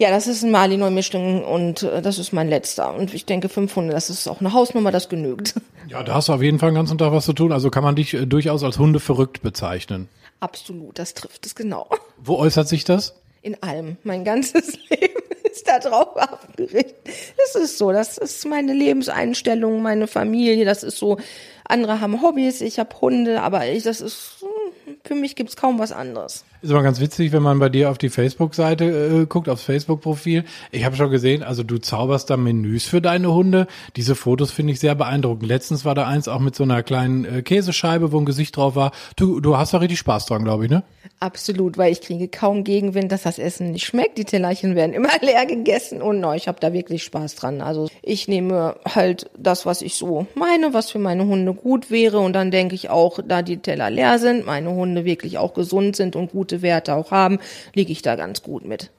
[0.00, 2.94] Ja, das ist ein Malinois-Mischling und äh, das ist mein letzter.
[2.94, 5.54] Und ich denke, 500, das ist auch eine Hausnummer, das genügt.
[5.88, 7.50] Ja, da hast du auf jeden Fall den ganzen Tag was zu tun.
[7.50, 10.08] Also kann man dich äh, durchaus als Hunde verrückt bezeichnen.
[10.38, 11.88] Absolut, das trifft es genau.
[12.16, 13.16] Wo äußert sich das?
[13.42, 13.96] In allem.
[14.04, 16.94] Mein ganzes Leben ist da drauf abgerichtet.
[17.36, 21.18] Das ist so, das ist meine Lebenseinstellung, meine Familie, das ist so.
[21.64, 25.80] Andere haben Hobbys, ich habe Hunde, aber ich, das ist, hm, für mich gibt's kaum
[25.80, 26.44] was anderes.
[26.62, 30.44] Ist aber ganz witzig, wenn man bei dir auf die Facebook-Seite äh, guckt, aufs Facebook-Profil.
[30.72, 33.66] Ich habe schon gesehen, also du zauberst da Menüs für deine Hunde.
[33.96, 35.48] Diese Fotos finde ich sehr beeindruckend.
[35.48, 38.76] Letztens war da eins auch mit so einer kleinen äh, Käsescheibe, wo ein Gesicht drauf
[38.76, 38.92] war.
[39.16, 40.82] Du, du hast da richtig Spaß dran, glaube ich, ne?
[41.18, 44.18] Absolut, weil ich kriege kaum Gegenwind, dass das Essen nicht schmeckt.
[44.18, 47.62] Die Tellerchen werden immer leer gegessen und no, ich habe da wirklich Spaß dran.
[47.62, 52.18] Also ich nehme halt das, was ich so meine, was für meine Hunde gut wäre
[52.18, 55.96] und dann denke ich auch, da die Teller leer sind, meine Hunde wirklich auch gesund
[55.96, 57.38] sind und gut gute Werte auch haben,
[57.74, 58.90] liege ich da ganz gut mit.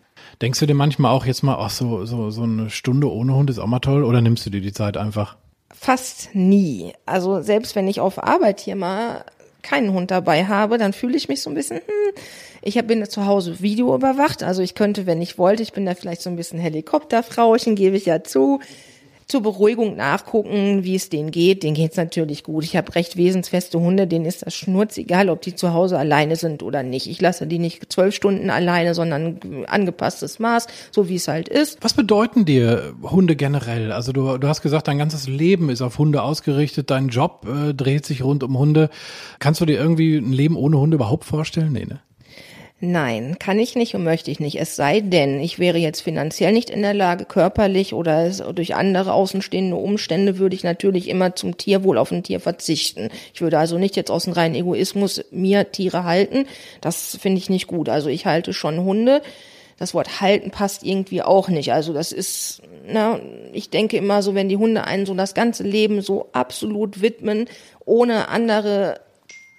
[0.42, 3.50] Denkst du dir manchmal auch jetzt mal, ach so, so, so eine Stunde ohne Hund
[3.50, 5.36] ist auch mal toll oder nimmst du dir die Zeit einfach?
[5.74, 6.94] Fast nie.
[7.06, 9.26] Also selbst wenn ich auf Arbeit hier mal
[9.62, 12.22] keinen Hund dabei habe, dann fühle ich mich so ein bisschen, hm,
[12.62, 15.94] ich bin zu Hause Video überwacht, also ich könnte, wenn ich wollte, ich bin da
[15.94, 18.60] vielleicht so ein bisschen Helikopterfrauchen, gebe ich ja zu,
[19.32, 21.63] zur Beruhigung nachgucken, wie es denen geht.
[21.63, 22.63] Denen geht's natürlich gut.
[22.63, 26.36] Ich habe recht wesensfeste Hunde, denen ist das Schnurz egal, ob die zu Hause alleine
[26.36, 27.08] sind oder nicht.
[27.08, 31.78] Ich lasse die nicht zwölf Stunden alleine, sondern angepasstes Maß, so wie es halt ist.
[31.82, 33.91] Was bedeuten dir Hunde generell?
[33.91, 37.74] Also du, du hast gesagt, dein ganzes Leben ist auf Hunde ausgerichtet, dein Job äh,
[37.74, 38.89] dreht sich rund um Hunde.
[39.39, 41.72] Kannst du dir irgendwie ein Leben ohne Hunde überhaupt vorstellen?
[41.72, 42.02] Nee, ne?
[42.84, 44.60] Nein, kann ich nicht und möchte ich nicht.
[44.60, 49.13] Es sei denn, ich wäre jetzt finanziell nicht in der Lage, körperlich oder durch andere
[49.13, 53.10] außenstehende Umstände würde ich natürlich immer zum Tierwohl auf ein Tier verzichten.
[53.36, 56.48] Ich würde also nicht jetzt aus dem reinen Egoismus mir Tiere halten.
[56.82, 57.88] Das finde ich nicht gut.
[57.88, 59.22] Also ich halte schon Hunde.
[59.78, 61.74] Das Wort halten passt irgendwie auch nicht.
[61.74, 63.20] Also das ist, na,
[63.54, 67.46] ich denke immer so, wenn die Hunde einen so das ganze Leben so absolut widmen,
[67.86, 69.02] ohne andere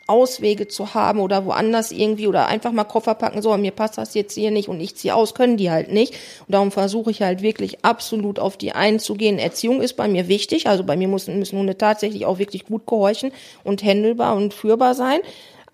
[0.07, 4.15] Auswege zu haben oder woanders irgendwie oder einfach mal Koffer packen, so, mir passt das
[4.15, 6.15] jetzt hier nicht und ich ziehe aus, können die halt nicht.
[6.41, 9.39] Und darum versuche ich halt wirklich absolut auf die einzugehen.
[9.39, 12.87] Erziehung ist bei mir wichtig, also bei mir müssen, müssen Hunde tatsächlich auch wirklich gut
[12.87, 13.33] gehorchen
[13.65, 15.21] und händelbar und führbar sein.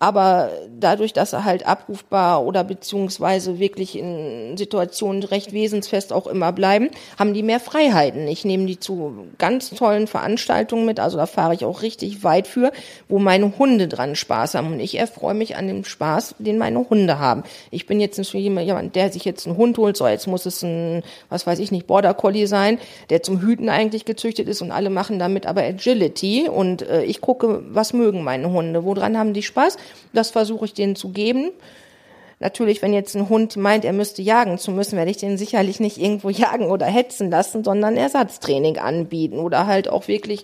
[0.01, 6.53] Aber dadurch, dass er halt abrufbar oder beziehungsweise wirklich in Situationen recht wesensfest auch immer
[6.53, 8.25] bleiben, haben die mehr Freiheiten.
[8.29, 12.47] Ich nehme die zu ganz tollen Veranstaltungen mit, also da fahre ich auch richtig weit
[12.47, 12.71] für,
[13.09, 14.71] wo meine Hunde dran Spaß haben.
[14.71, 17.43] Und ich erfreue mich an dem Spaß, den meine Hunde haben.
[17.69, 20.63] Ich bin jetzt nicht jemand, der sich jetzt einen Hund holt, so jetzt muss es
[20.63, 24.71] ein, was weiß ich nicht, Border Collie sein, der zum Hüten eigentlich gezüchtet ist und
[24.71, 26.47] alle machen damit aber Agility.
[26.47, 29.75] Und äh, ich gucke, was mögen meine Hunde, woran haben die Spaß?
[30.13, 31.51] Das versuche ich denen zu geben.
[32.39, 35.79] Natürlich, wenn jetzt ein Hund meint, er müsste jagen zu müssen, werde ich den sicherlich
[35.79, 40.43] nicht irgendwo jagen oder hetzen lassen, sondern Ersatztraining anbieten oder halt auch wirklich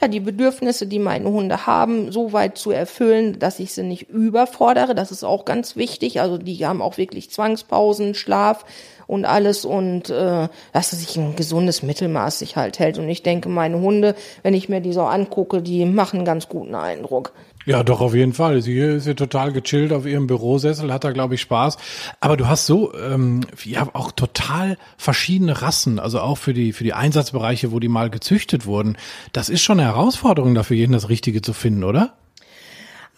[0.00, 4.08] ja, die Bedürfnisse, die meine Hunde haben, so weit zu erfüllen, dass ich sie nicht
[4.08, 4.94] überfordere.
[4.94, 6.20] Das ist auch ganz wichtig.
[6.20, 8.64] Also die haben auch wirklich Zwangspausen, Schlaf
[9.06, 12.98] und alles und äh, dass sich ein gesundes Mittelmaß sich halt hält.
[12.98, 16.48] Und ich denke, meine Hunde, wenn ich mir die so angucke, die machen einen ganz
[16.48, 17.32] guten Eindruck.
[17.66, 18.62] Ja, doch, auf jeden Fall.
[18.62, 21.76] Sie ist ja total gechillt auf ihrem Bürosessel, hat da, glaube ich, Spaß.
[22.18, 26.84] Aber du hast so, ähm, ja, auch total verschiedene Rassen, also auch für die, für
[26.84, 28.96] die Einsatzbereiche, wo die mal gezüchtet wurden.
[29.32, 32.14] Das ist schon eine Herausforderung dafür, jeden das Richtige zu finden, oder?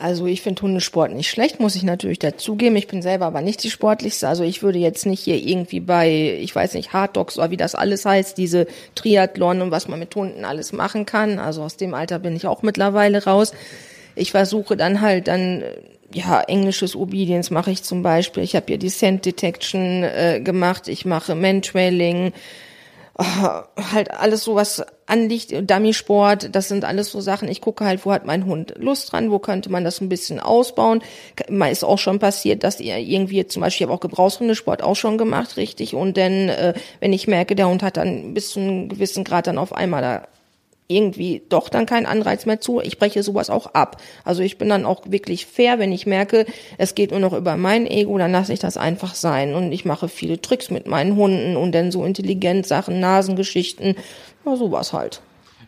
[0.03, 2.75] Also ich finde Hundesport nicht schlecht, muss ich natürlich dazugeben.
[2.75, 4.27] Ich bin selber aber nicht die sportlichste.
[4.27, 7.57] Also ich würde jetzt nicht hier irgendwie bei, ich weiß nicht, Hard Dogs oder wie
[7.57, 11.39] das alles heißt, diese Triathlon und was man mit Hunden alles machen kann.
[11.39, 13.53] Also aus dem Alter bin ich auch mittlerweile raus.
[14.15, 15.63] Ich versuche dann halt dann
[16.15, 18.43] ja, englisches Obedience mache ich zum Beispiel.
[18.43, 20.89] Ich habe ja die Scent Detection äh, gemacht.
[20.89, 22.33] Ich mache Mantrailing.
[23.19, 23.25] Oh,
[23.93, 27.49] halt alles so, was anliegt, Dummy-Sport, das sind alles so Sachen.
[27.49, 30.41] Ich gucke halt, wo hat mein Hund Lust dran, wo könnte man das ein bisschen
[30.41, 31.03] ausbauen.
[31.71, 35.19] Ist auch schon passiert, dass ihr irgendwie, zum Beispiel, ich habe auch Gebrauchshundesport auch schon
[35.19, 35.95] gemacht, richtig.
[35.95, 39.47] Und dann, äh, wenn ich merke, der Hund hat dann bis zu einem gewissen Grad
[39.47, 40.29] dann auf einmal da
[40.95, 42.81] irgendwie doch dann keinen Anreiz mehr zu.
[42.81, 44.01] Ich breche sowas auch ab.
[44.25, 46.47] Also ich bin dann auch wirklich fair, wenn ich merke,
[46.79, 49.55] es geht nur noch über mein Ego, dann lasse ich das einfach sein.
[49.55, 53.97] Und ich mache viele Tricks mit meinen Hunden und dann so intelligent Sachen, Nasengeschichten,
[54.45, 55.23] ja, sowas halt.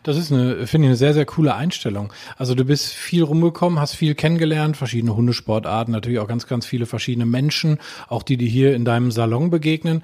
[0.05, 2.13] Das ist eine, finde ich, eine sehr, sehr coole Einstellung.
[2.37, 6.85] Also du bist viel rumgekommen, hast viel kennengelernt, verschiedene Hundesportarten, natürlich auch ganz, ganz viele
[6.85, 10.03] verschiedene Menschen, auch die, die hier in deinem Salon begegnen.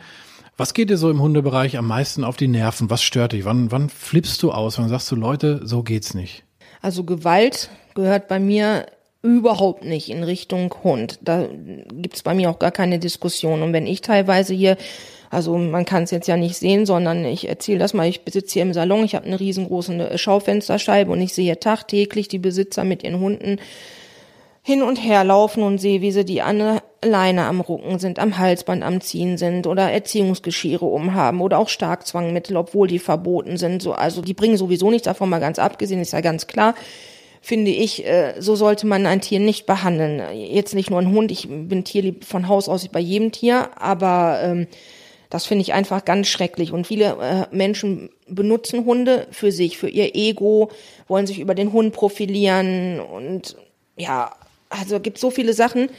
[0.62, 2.92] Was geht dir so im Hundebereich am meisten auf die Nerven?
[2.92, 3.46] Was stört dich?
[3.46, 4.78] Wann, wann flippst du aus?
[4.78, 6.44] Wann sagst du, Leute, so geht's nicht?
[6.84, 8.86] Also Gewalt gehört bei mir
[9.24, 11.18] überhaupt nicht in Richtung Hund.
[11.24, 11.48] Da
[11.92, 13.64] gibt's bei mir auch gar keine Diskussion.
[13.64, 14.78] Und wenn ich teilweise hier,
[15.32, 18.54] also man kann es jetzt ja nicht sehen, sondern ich erzähle das mal, ich besitze
[18.54, 23.02] hier im Salon, ich habe eine riesengroße Schaufensterscheibe und ich sehe tagtäglich die Besitzer mit
[23.02, 23.58] ihren Hunden
[24.64, 28.84] hin und her laufen und sehe, wie sie die alleine am Rucken sind, am Halsband
[28.84, 33.82] am Ziehen sind oder Erziehungsgeschirre umhaben oder auch Starkzwangmittel, obwohl die verboten sind.
[33.82, 36.76] So, also die bringen sowieso nichts davon, mal ganz abgesehen, ist ja ganz klar.
[37.44, 40.22] Finde ich, äh, so sollte man ein Tier nicht behandeln.
[40.32, 44.42] Jetzt nicht nur ein Hund, ich bin tierlieb von Haus aus bei jedem Tier, aber
[44.44, 44.68] ähm,
[45.32, 46.72] das finde ich einfach ganz schrecklich.
[46.72, 47.18] Und viele
[47.50, 50.70] äh, Menschen benutzen Hunde für sich, für ihr Ego,
[51.08, 53.56] wollen sich über den Hund profilieren und
[53.98, 54.32] ja,
[54.72, 55.90] also gibt so viele Sachen.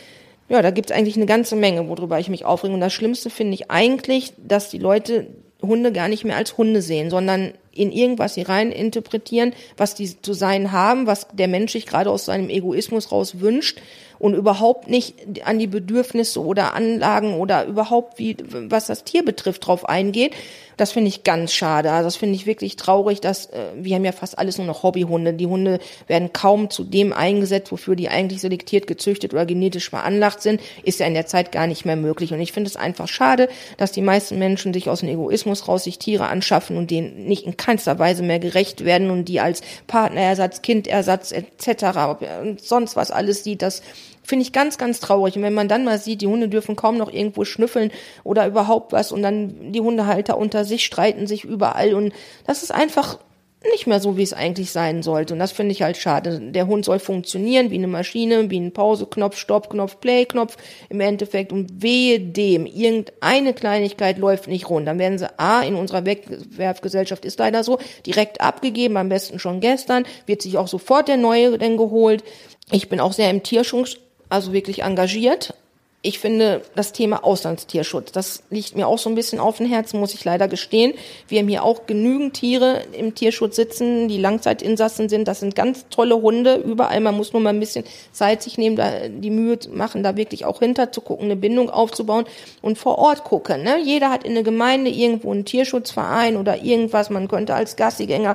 [0.48, 2.74] Ja, da gibt es eigentlich eine ganze Menge, worüber ich mich aufrege.
[2.74, 5.28] Und das Schlimmste finde ich eigentlich, dass die Leute
[5.62, 10.20] Hunde gar nicht mehr als Hunde sehen, sondern in irgendwas hier rein interpretieren, was die
[10.20, 13.80] zu sein haben, was der Mensch sich gerade aus seinem Egoismus raus wünscht
[14.18, 19.66] und überhaupt nicht an die Bedürfnisse oder Anlagen oder überhaupt wie, was das Tier betrifft,
[19.66, 20.32] drauf eingeht.
[20.82, 21.92] Das finde ich ganz schade.
[21.92, 24.82] Also das finde ich wirklich traurig, dass äh, wir haben ja fast alles nur noch
[24.82, 25.32] Hobbyhunde.
[25.32, 30.42] Die Hunde werden kaum zu dem eingesetzt, wofür die eigentlich selektiert, gezüchtet oder genetisch veranlagt
[30.42, 30.60] sind.
[30.82, 32.32] Ist ja in der Zeit gar nicht mehr möglich.
[32.32, 35.84] Und ich finde es einfach schade, dass die meisten Menschen sich aus dem Egoismus raus
[35.84, 39.60] sich Tiere anschaffen und denen nicht in keinster Weise mehr gerecht werden und die als
[39.86, 42.18] Partnerersatz, Kindersatz etc.
[42.42, 43.82] und sonst was alles sieht, dass
[44.24, 45.36] Finde ich ganz, ganz traurig.
[45.36, 47.90] Und wenn man dann mal sieht, die Hunde dürfen kaum noch irgendwo schnüffeln
[48.24, 52.12] oder überhaupt was und dann die Hundehalter unter sich streiten sich überall und
[52.46, 53.18] das ist einfach
[53.70, 55.34] nicht mehr so, wie es eigentlich sein sollte.
[55.34, 56.40] Und das finde ich halt schade.
[56.40, 60.56] Der Hund soll funktionieren wie eine Maschine, wie ein Pauseknopf, Stoppknopf, Playknopf
[60.88, 61.52] im Endeffekt.
[61.52, 64.86] Und wehe dem, irgendeine Kleinigkeit läuft nicht rund.
[64.86, 69.60] Dann werden sie A, in unserer Wegwerfgesellschaft ist leider so, direkt abgegeben, am besten schon
[69.60, 72.24] gestern, wird sich auch sofort der neue denn geholt.
[72.70, 73.98] Ich bin auch sehr im Tierschutz
[74.32, 75.54] also wirklich engagiert.
[76.04, 80.00] Ich finde das Thema Auslandstierschutz, das liegt mir auch so ein bisschen auf dem Herzen,
[80.00, 80.94] muss ich leider gestehen.
[81.28, 85.28] Wir haben hier auch genügend Tiere im Tierschutz sitzen, die Langzeitinsassen sind.
[85.28, 86.98] Das sind ganz tolle Hunde überall.
[86.98, 90.44] Man muss nur mal ein bisschen Zeit sich nehmen, da die Mühe machen, da wirklich
[90.44, 92.24] auch hinter zu gucken, eine Bindung aufzubauen
[92.62, 93.62] und vor Ort gucken.
[93.62, 93.78] Ne?
[93.80, 97.10] Jeder hat in der Gemeinde irgendwo einen Tierschutzverein oder irgendwas.
[97.10, 98.34] Man könnte als Gassigänger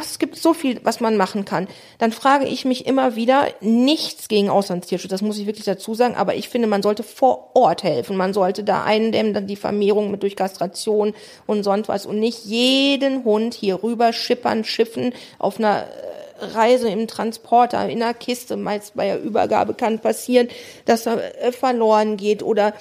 [0.00, 1.68] es gibt so viel, was man machen kann.
[1.98, 6.14] Dann frage ich mich immer wieder, nichts gegen Auslandstierschutz, das muss ich wirklich dazu sagen,
[6.14, 8.16] aber ich finde, man sollte vor Ort helfen.
[8.16, 11.14] Man sollte da eindämmen, dann die Vermehrung mit durch Kastration
[11.46, 16.88] und sonst was und nicht jeden Hund hier rüber schippern, schiffen auf einer äh, Reise
[16.88, 20.48] im Transporter, in einer Kiste, meist bei der Übergabe kann passieren,
[20.84, 22.74] dass er äh, verloren geht oder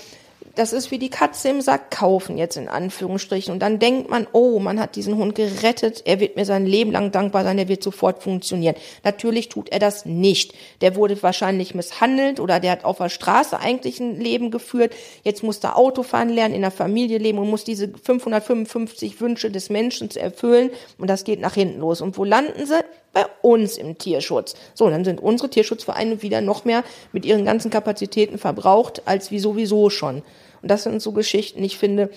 [0.56, 3.52] das ist wie die Katze im Sack kaufen, jetzt in Anführungsstrichen.
[3.52, 6.92] Und dann denkt man, oh, man hat diesen Hund gerettet, er wird mir sein Leben
[6.92, 8.76] lang dankbar sein, er wird sofort funktionieren.
[9.04, 10.54] Natürlich tut er das nicht.
[10.82, 14.94] Der wurde wahrscheinlich misshandelt oder der hat auf der Straße eigentlich ein Leben geführt.
[15.24, 19.72] Jetzt muss er Autofahren lernen, in der Familie leben und muss diese 555 Wünsche des
[19.72, 20.70] Menschen erfüllen.
[21.00, 22.00] Und das geht nach hinten los.
[22.02, 22.84] Und wo landen sie?
[23.13, 24.56] bei uns im Tierschutz.
[24.74, 29.39] So, dann sind unsere Tierschutzvereine wieder noch mehr mit ihren ganzen Kapazitäten verbraucht, als wie
[29.39, 30.24] sowieso schon.
[30.63, 32.10] Und das sind so Geschichten, ich finde,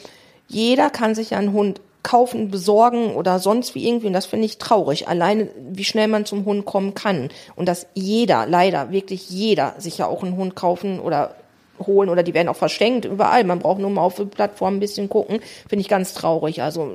[0.48, 4.06] jeder kann sich einen Hund kaufen, besorgen oder sonst wie irgendwie.
[4.06, 5.08] Und das finde ich traurig.
[5.08, 7.30] Alleine, wie schnell man zum Hund kommen kann.
[7.56, 11.34] Und dass jeder, leider, wirklich jeder sich ja auch einen Hund kaufen oder
[11.84, 13.44] holen oder die werden auch verschenkt überall.
[13.44, 15.40] Man braucht nur mal auf der Plattform ein bisschen gucken.
[15.68, 16.62] Finde ich ganz traurig.
[16.62, 16.90] Also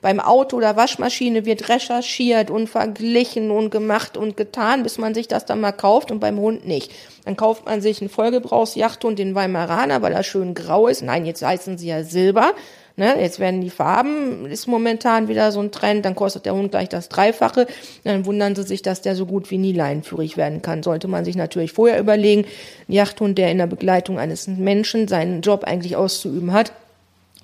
[0.00, 5.28] beim Auto oder Waschmaschine wird recherchiert und verglichen und gemacht und getan, bis man sich
[5.28, 6.92] das dann mal kauft und beim Hund nicht.
[7.24, 11.02] Dann kauft man sich einen Vollgebrauchsjachthund, den Weimaraner, weil er schön grau ist.
[11.02, 12.52] Nein, jetzt heißen sie ja Silber.
[12.98, 16.70] Ne, jetzt werden die Farben, ist momentan wieder so ein Trend, dann kostet der Hund
[16.70, 17.66] gleich das Dreifache.
[18.04, 20.82] Dann wundern sie sich, dass der so gut wie nie leinenführig werden kann.
[20.82, 22.46] Sollte man sich natürlich vorher überlegen,
[22.88, 26.72] ein Jagdhund, der in der Begleitung eines Menschen seinen Job eigentlich auszuüben hat,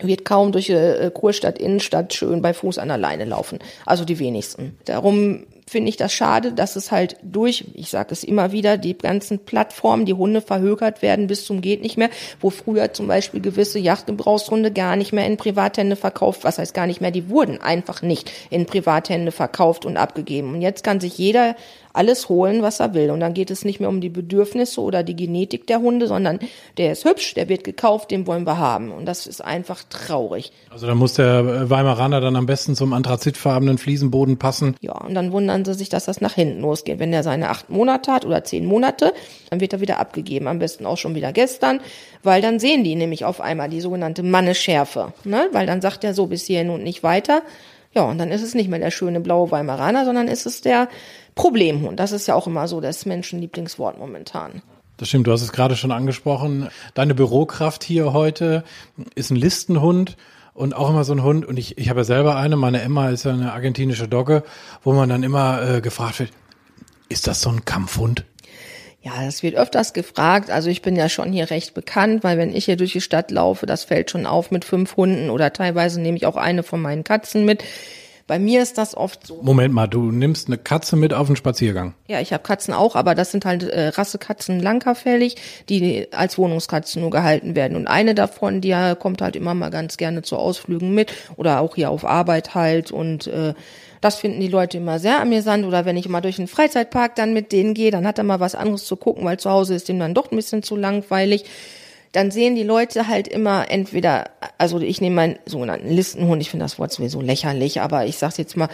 [0.00, 3.58] wird kaum durch äh, Kurstadt, Innenstadt schön bei Fuß an der Leine laufen.
[3.84, 4.78] Also die wenigsten.
[4.86, 8.96] Darum finde ich das schade, dass es halt durch, ich sage es immer wieder, die
[8.96, 13.40] ganzen Plattformen, die Hunde verhökert werden bis zum geht nicht mehr, wo früher zum Beispiel
[13.40, 17.60] gewisse Yachtgebrauchshunde gar nicht mehr in Privathände verkauft, was heißt gar nicht mehr, die wurden
[17.60, 20.54] einfach nicht in Privathände verkauft und abgegeben.
[20.54, 21.56] Und jetzt kann sich jeder
[21.92, 23.10] alles holen, was er will.
[23.10, 26.38] Und dann geht es nicht mehr um die Bedürfnisse oder die Genetik der Hunde, sondern
[26.78, 28.92] der ist hübsch, der wird gekauft, den wollen wir haben.
[28.92, 30.52] Und das ist einfach traurig.
[30.70, 34.76] Also da muss der Weimaraner dann am besten zum anthrazitfarbenen Fliesenboden passen.
[34.80, 36.98] Ja, und dann wundern sie sich, dass das nach hinten losgeht.
[36.98, 39.12] Wenn er seine acht Monate hat oder zehn Monate,
[39.50, 40.48] dann wird er wieder abgegeben.
[40.48, 41.80] Am besten auch schon wieder gestern,
[42.22, 45.12] weil dann sehen die nämlich auf einmal die sogenannte Manneschärfe.
[45.24, 45.48] Ne?
[45.52, 47.42] Weil dann sagt er so bis hierhin und nicht weiter.
[47.94, 50.88] Ja, und dann ist es nicht mehr der schöne blaue Weimaraner, sondern ist es der
[51.34, 52.00] Problemhund.
[52.00, 54.62] Das ist ja auch immer so das Menschenlieblingswort momentan.
[54.96, 56.68] Das stimmt, du hast es gerade schon angesprochen.
[56.94, 58.64] Deine Bürokraft hier heute
[59.14, 60.16] ist ein Listenhund
[60.54, 61.44] und auch immer so ein Hund.
[61.44, 64.42] Und ich, ich habe ja selber eine, meine Emma ist ja eine argentinische Dogge,
[64.82, 66.30] wo man dann immer äh, gefragt wird,
[67.08, 68.24] ist das so ein Kampfhund?
[69.02, 70.50] Ja, das wird öfters gefragt.
[70.50, 73.32] Also ich bin ja schon hier recht bekannt, weil wenn ich hier durch die Stadt
[73.32, 76.80] laufe, das fällt schon auf mit fünf Hunden oder teilweise nehme ich auch eine von
[76.80, 77.64] meinen Katzen mit.
[78.28, 79.42] Bei mir ist das oft so.
[79.42, 81.94] Moment mal, du nimmst eine Katze mit auf den Spaziergang.
[82.06, 85.36] Ja, ich habe Katzen auch, aber das sind halt äh, Rassekatzen langhaarfällig,
[85.68, 87.76] die als Wohnungskatzen nur gehalten werden.
[87.76, 91.74] Und eine davon, die kommt halt immer mal ganz gerne zu Ausflügen mit oder auch
[91.74, 93.54] hier auf Arbeit halt und äh,
[94.02, 95.64] das finden die Leute immer sehr amüsant.
[95.64, 98.40] Oder wenn ich mal durch einen Freizeitpark dann mit denen gehe, dann hat er mal
[98.40, 101.44] was anderes zu gucken, weil zu Hause ist dem dann doch ein bisschen zu langweilig.
[102.10, 106.64] Dann sehen die Leute halt immer entweder, also ich nehme meinen sogenannten Listenhund, ich finde
[106.64, 108.68] das Wort sowieso lächerlich, aber ich sag's jetzt mal,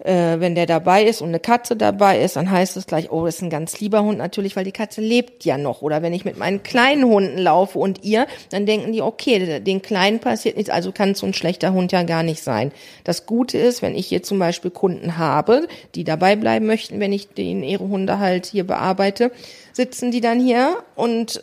[0.00, 3.26] äh, wenn der dabei ist und eine Katze dabei ist, dann heißt es gleich, oh,
[3.26, 5.82] das ist ein ganz lieber Hund natürlich, weil die Katze lebt ja noch.
[5.82, 9.82] Oder wenn ich mit meinen kleinen Hunden laufe und ihr, dann denken die, okay, den
[9.82, 12.72] Kleinen passiert nichts, also kann so ein schlechter Hund ja gar nicht sein.
[13.04, 17.12] Das Gute ist, wenn ich hier zum Beispiel Kunden habe, die dabei bleiben möchten, wenn
[17.12, 19.32] ich den ihre Hunde halt hier bearbeite,
[19.72, 21.42] sitzen die dann hier und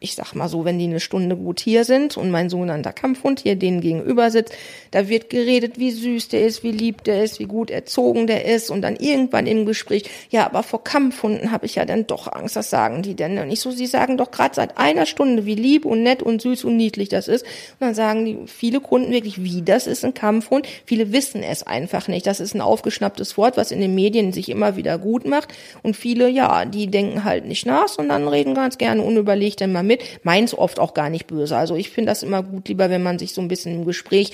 [0.00, 3.40] ich sag mal so, wenn die eine Stunde gut hier sind und mein sogenannter Kampfhund
[3.40, 4.52] hier denen gegenüber sitzt,
[4.90, 8.44] da wird geredet, wie süß der ist, wie lieb der ist, wie gut erzogen der
[8.44, 12.30] ist und dann irgendwann im Gespräch, ja, aber vor Kampfhunden habe ich ja dann doch
[12.30, 13.38] Angst, das sagen die denn?
[13.38, 16.42] Und ich so, sie sagen doch gerade seit einer Stunde, wie lieb und nett und
[16.42, 17.44] süß und niedlich das ist.
[17.44, 21.62] Und dann sagen die viele Kunden wirklich, wie das ist ein Kampfhund, viele wissen es
[21.62, 25.26] einfach nicht, das ist ein aufgeschnapptes Wort, was in den Medien sich immer wieder gut
[25.26, 25.54] macht.
[25.82, 29.82] Und viele, ja, die denken halt nicht nach, sondern reden ganz gerne unüberlegt dann mal
[29.82, 31.56] mit mit, meins oft auch gar nicht böse.
[31.56, 34.32] Also ich finde das immer gut, lieber wenn man sich so ein bisschen im Gespräch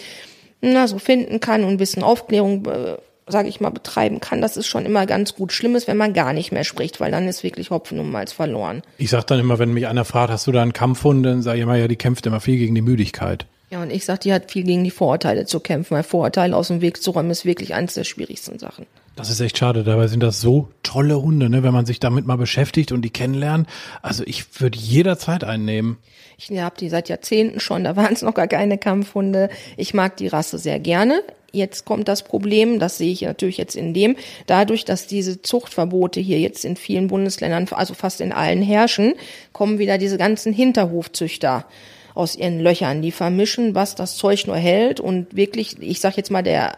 [0.62, 2.96] na, so finden kann und ein bisschen Aufklärung äh,
[3.26, 5.52] sage ich mal, betreiben kann, das ist schon immer ganz gut.
[5.52, 8.32] Schlimm ist, wenn man gar nicht mehr spricht, weil dann ist wirklich Hopfen und Malz
[8.32, 8.82] verloren.
[8.98, 11.58] Ich sage dann immer, wenn mich einer fragt, hast du da einen Kampfhund, dann sage
[11.58, 13.46] ich immer, ja, die kämpft immer viel gegen die Müdigkeit.
[13.70, 16.68] Ja, und ich sage, die hat viel gegen die Vorurteile zu kämpfen, weil Vorurteile aus
[16.68, 18.86] dem Weg zu räumen ist wirklich eines der schwierigsten Sachen.
[19.20, 19.84] Das ist echt schade.
[19.84, 23.10] Dabei sind das so tolle Hunde, ne, wenn man sich damit mal beschäftigt und die
[23.10, 23.68] kennenlernt.
[24.00, 25.98] Also ich würde jederzeit einen nehmen.
[26.38, 29.50] Ich habe die seit Jahrzehnten schon, da waren es noch gar keine Kampfhunde.
[29.76, 31.22] Ich mag die Rasse sehr gerne.
[31.52, 36.18] Jetzt kommt das Problem, das sehe ich natürlich jetzt in dem, dadurch, dass diese Zuchtverbote
[36.18, 39.12] hier jetzt in vielen Bundesländern, also fast in allen herrschen,
[39.52, 41.66] kommen wieder diese ganzen Hinterhofzüchter
[42.14, 43.02] aus ihren Löchern.
[43.02, 46.74] Die vermischen, was das Zeug nur hält und wirklich, ich sag jetzt mal, der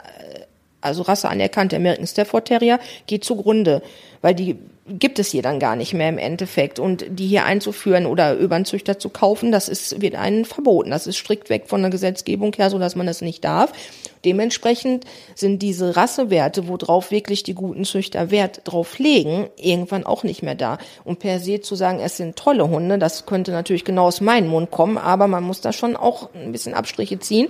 [0.82, 3.82] also Rasse anerkannte American Stafford Terrier, geht zugrunde,
[4.20, 6.78] weil die gibt es hier dann gar nicht mehr im Endeffekt.
[6.78, 10.90] Und die hier einzuführen oder über einen Züchter zu kaufen, das ist, wird einen verboten.
[10.90, 13.72] Das ist strikt weg von der Gesetzgebung her, so dass man das nicht darf.
[14.24, 20.42] Dementsprechend sind diese Rassewerte, worauf wirklich die guten Züchter Wert drauf legen, irgendwann auch nicht
[20.42, 20.78] mehr da.
[21.04, 24.48] Und per se zu sagen, es sind tolle Hunde, das könnte natürlich genau aus meinem
[24.48, 27.48] Mund kommen, aber man muss da schon auch ein bisschen Abstriche ziehen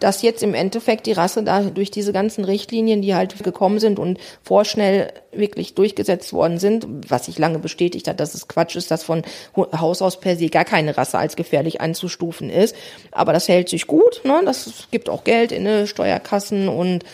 [0.00, 3.98] dass jetzt im Endeffekt die Rasse da durch diese ganzen Richtlinien, die halt gekommen sind
[3.98, 8.90] und vorschnell wirklich durchgesetzt worden sind, was sich lange bestätigt hat, dass es Quatsch ist,
[8.90, 9.22] dass von
[9.56, 12.76] Haus aus per se gar keine Rasse als gefährlich einzustufen ist.
[13.10, 14.42] Aber das hält sich gut, ne?
[14.44, 17.04] Das gibt auch Geld in eine Steuerkassen und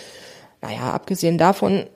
[0.62, 1.86] naja, abgesehen davon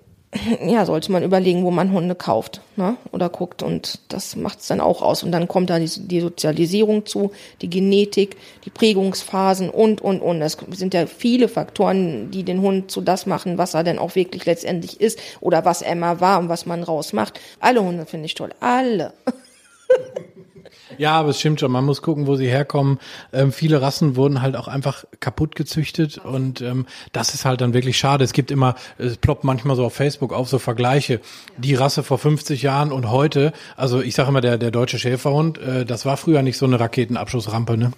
[0.67, 2.97] ja, sollte man überlegen, wo man Hunde kauft ne?
[3.13, 3.63] oder guckt.
[3.63, 5.23] Und das macht es dann auch aus.
[5.23, 10.43] Und dann kommt da die, die, Sozialisierung zu, die Genetik, die Prägungsphasen und, und, und.
[10.43, 14.15] Es sind ja viele Faktoren, die den Hund zu das machen, was er denn auch
[14.15, 17.41] wirklich letztendlich ist oder was mal war und was man rausmacht.
[17.61, 18.51] Alle Hunde finde ich toll.
[18.61, 19.13] Alle.
[20.99, 21.73] Ja, aber es stimmt schon.
[21.73, 22.99] Man muss gucken, wo sie herkommen.
[23.33, 27.75] Ähm, viele Rassen wurden halt auch einfach kaputt gezüchtet und ähm, das ist halt dann
[27.75, 28.25] wirklich schade.
[28.25, 31.21] Es gibt immer, es ploppt manchmal so auf Facebook auf so Vergleiche.
[31.59, 33.53] Die Rasse vor 50 Jahren und heute.
[33.77, 36.79] Also ich sage immer, der der deutsche Schäferhund, äh, das war früher nicht so eine
[36.81, 37.93] Raketenabschussrampe, ne?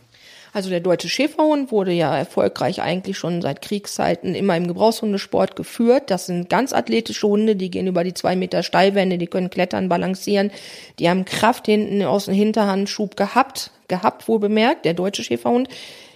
[0.56, 6.04] Also der deutsche Schäferhund wurde ja erfolgreich eigentlich schon seit Kriegszeiten immer im Gebrauchshundesport geführt.
[6.10, 9.90] Das sind ganz athletische Hunde, die gehen über die zwei Meter Steilwände, die können klettern,
[9.90, 10.50] balancieren.
[10.98, 15.68] Die haben Kraft hinten aus dem Hinterhandschub gehabt, gehabt wohl bemerkt, der deutsche Schäferhund.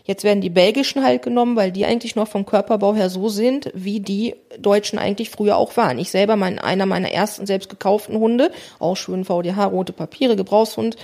[0.05, 3.71] Jetzt werden die belgischen halt genommen, weil die eigentlich noch vom Körperbau her so sind,
[3.75, 5.99] wie die Deutschen eigentlich früher auch waren.
[5.99, 10.97] Ich selber, mein, einer meiner ersten selbst gekauften Hunde, auch schön VDH, rote Papiere, Gebrauchshund,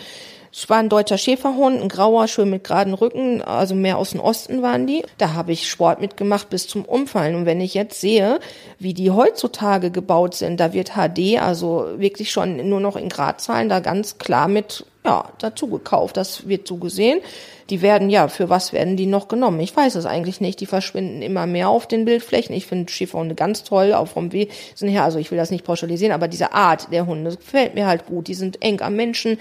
[0.57, 4.21] es war ein deutscher Schäferhund, ein grauer, schön mit geraden Rücken, also mehr aus dem
[4.21, 5.05] Osten waren die.
[5.19, 7.35] Da habe ich Sport mitgemacht bis zum Umfallen.
[7.35, 8.41] Und wenn ich jetzt sehe,
[8.79, 13.69] wie die heutzutage gebaut sind, da wird HD, also wirklich schon nur noch in Gradzahlen,
[13.69, 16.17] da ganz klar mit ja, dazu gekauft.
[16.17, 17.21] Das wird so gesehen.
[17.69, 19.61] Die werden, ja, für was werden die noch genommen?
[19.61, 20.61] Ich weiß es eigentlich nicht.
[20.61, 22.57] Die verschwinden immer mehr auf den Bildflächen.
[22.57, 25.05] Ich finde Schäferhunde ganz toll, auch vom Wesen her.
[25.05, 28.27] Also ich will das nicht pauschalisieren, aber diese Art der Hunde gefällt mir halt gut.
[28.29, 29.39] Die sind eng am Menschen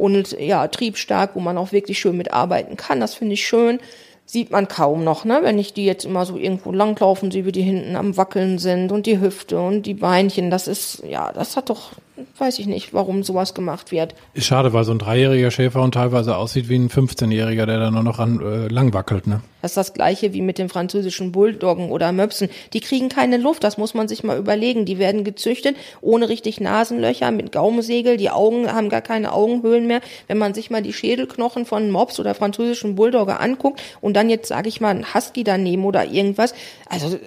[0.00, 3.00] und ja, triebstark, wo man auch wirklich schön mitarbeiten kann.
[3.00, 3.78] Das finde ich schön.
[4.24, 5.40] Sieht man kaum noch, ne?
[5.42, 8.92] Wenn ich die jetzt immer so irgendwo langlaufen sehe, wie die hinten am Wackeln sind
[8.92, 11.92] und die Hüfte und die Beinchen, das ist, ja, das hat doch
[12.38, 14.14] weiß ich nicht, warum sowas gemacht wird.
[14.34, 17.90] Ist schade, weil so ein dreijähriger Schäfer und teilweise aussieht wie ein 15-jähriger, der da
[17.90, 19.40] nur noch an äh, lang wackelt, ne?
[19.62, 22.48] Das ist das gleiche wie mit den französischen Bulldoggen oder Möpsen.
[22.72, 24.86] Die kriegen keine Luft, das muss man sich mal überlegen.
[24.86, 30.00] Die werden gezüchtet ohne richtig Nasenlöcher, mit Gaumensegel, die Augen haben gar keine Augenhöhlen mehr.
[30.28, 34.48] Wenn man sich mal die Schädelknochen von Mops oder französischen Bulldogger anguckt und dann jetzt,
[34.48, 36.54] sage ich mal, ein Husky daneben oder irgendwas,
[36.88, 37.18] also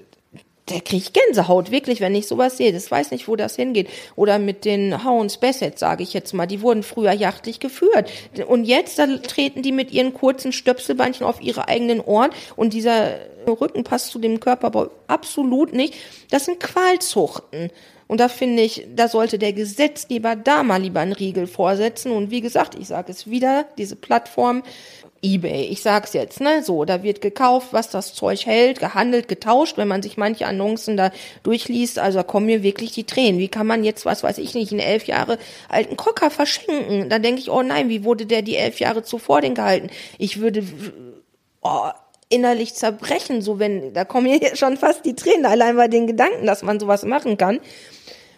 [0.69, 2.71] der kriegt Gänsehaut, wirklich, wenn ich sowas sehe.
[2.71, 3.89] Das weiß nicht, wo das hingeht.
[4.15, 6.45] Oder mit den Hounds Bassett, sage ich jetzt mal.
[6.45, 8.09] Die wurden früher jachtlich geführt.
[8.47, 12.31] Und jetzt, da treten die mit ihren kurzen Stöpselbeinchen auf ihre eigenen Ohren.
[12.55, 15.95] Und dieser Rücken passt zu dem Körperbau absolut nicht.
[16.29, 17.69] Das sind Qualzuchten.
[18.07, 22.11] Und da finde ich, da sollte der Gesetzgeber da mal lieber einen Riegel vorsetzen.
[22.11, 24.63] Und wie gesagt, ich sage es wieder, diese Plattform
[25.23, 25.63] eBay.
[25.65, 26.63] Ich sag's jetzt, ne?
[26.63, 29.77] So, da wird gekauft, was das Zeug hält, gehandelt, getauscht.
[29.77, 31.11] Wenn man sich manche Annoncen da
[31.43, 33.39] durchliest, also da kommen mir wirklich die Tränen.
[33.39, 35.37] Wie kann man jetzt, was weiß ich nicht, einen elf Jahre
[35.69, 37.09] alten Cocker verschenken?
[37.09, 39.89] Da denke ich, oh nein, wie wurde der die elf Jahre zuvor denn gehalten?
[40.17, 40.63] Ich würde,
[41.61, 41.89] oh,
[42.29, 46.45] innerlich zerbrechen, so wenn, da kommen mir schon fast die Tränen, allein bei den Gedanken,
[46.45, 47.59] dass man sowas machen kann.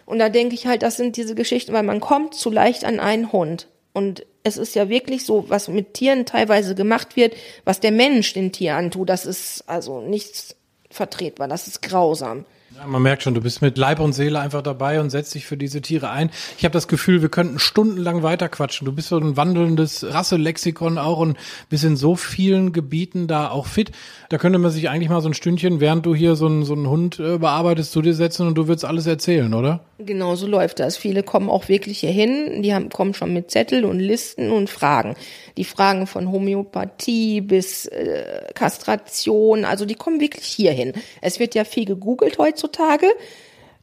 [0.04, 3.00] Und da denke ich halt, das sind diese Geschichten, weil man kommt zu leicht an
[3.00, 3.66] einen Hund.
[3.96, 7.34] Und es ist ja wirklich so, was mit Tieren teilweise gemacht wird,
[7.64, 10.54] was der Mensch den Tier antut, das ist also nichts
[10.90, 12.44] vertretbar, das ist grausam.
[12.74, 15.46] Ja, man merkt schon, du bist mit Leib und Seele einfach dabei und setzt dich
[15.46, 16.30] für diese Tiere ein.
[16.58, 18.84] Ich habe das Gefühl, wir könnten stundenlang weiterquatschen.
[18.84, 21.38] Du bist so ein wandelndes Rasselexikon auch und
[21.70, 23.92] bist in so vielen Gebieten da auch fit.
[24.28, 26.74] Da könnte man sich eigentlich mal so ein Stündchen, während du hier so einen, so
[26.74, 29.80] einen Hund äh, bearbeitest, zu dir setzen und du würdest alles erzählen, oder?
[29.98, 30.96] Genau so läuft das.
[30.96, 34.68] Viele kommen auch wirklich hier hin, die haben, kommen schon mit Zettel und Listen und
[34.68, 35.14] Fragen.
[35.56, 40.92] Die Fragen von Homöopathie bis äh, Kastration, also die kommen wirklich hier hin.
[41.22, 43.06] Es wird ja viel gegoogelt heutzutage,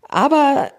[0.08, 0.72] aber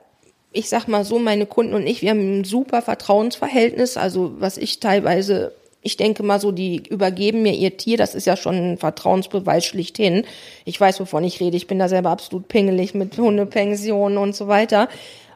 [0.52, 4.56] ich sag mal so, meine Kunden und ich, wir haben ein super Vertrauensverhältnis, also was
[4.56, 5.52] ich teilweise
[5.84, 9.66] ich denke mal so, die übergeben mir ihr Tier, das ist ja schon ein Vertrauensbeweis
[9.66, 10.24] schlichthin.
[10.64, 14.48] Ich weiß, wovon ich rede, ich bin da selber absolut pingelig mit Hundepensionen und so
[14.48, 14.88] weiter.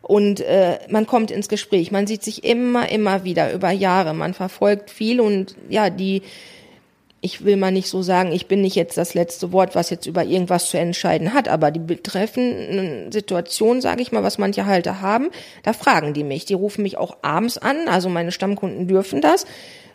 [0.02, 4.34] Und äh, man kommt ins Gespräch, man sieht sich immer, immer wieder über Jahre, man
[4.34, 6.22] verfolgt viel und ja, die,
[7.20, 10.06] ich will mal nicht so sagen, ich bin nicht jetzt das letzte Wort, was jetzt
[10.06, 15.00] über irgendwas zu entscheiden hat, aber die betreffenden Situationen, sage ich mal, was manche Halter
[15.00, 15.30] haben,
[15.64, 16.44] da fragen die mich.
[16.44, 19.46] Die rufen mich auch abends an, also meine Stammkunden dürfen das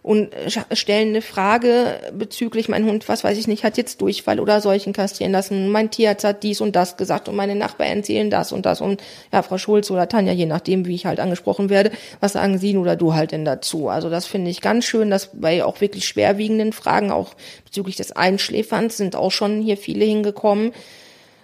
[0.04, 0.32] und
[0.74, 4.92] stellen eine Frage bezüglich mein Hund, was weiß ich nicht, hat jetzt Durchfall oder solchen
[4.92, 5.70] kastrieren lassen.
[5.70, 9.02] Mein Tierarzt hat dies und das gesagt und meine Nachbarn erzählen das und das und
[9.32, 12.76] ja, Frau Schulz oder Tanja, je nachdem, wie ich halt angesprochen werde, was sagen Sie
[12.76, 13.88] oder du halt denn dazu?
[13.88, 17.34] Also das finde ich ganz schön, dass bei auch wirklich schwerwiegenden Fragen, auch
[17.64, 20.74] bezüglich des Einschläferns, sind auch schon hier viele hingekommen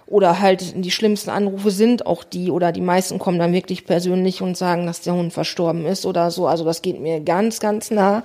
[0.10, 4.41] oder halt die schlimmsten Anrufe sind auch die oder die meisten kommen dann wirklich persönlich
[4.41, 6.47] und sagen, dass der Hund verstorben ist oder so.
[6.47, 8.24] Also das geht mir ganz, ganz nah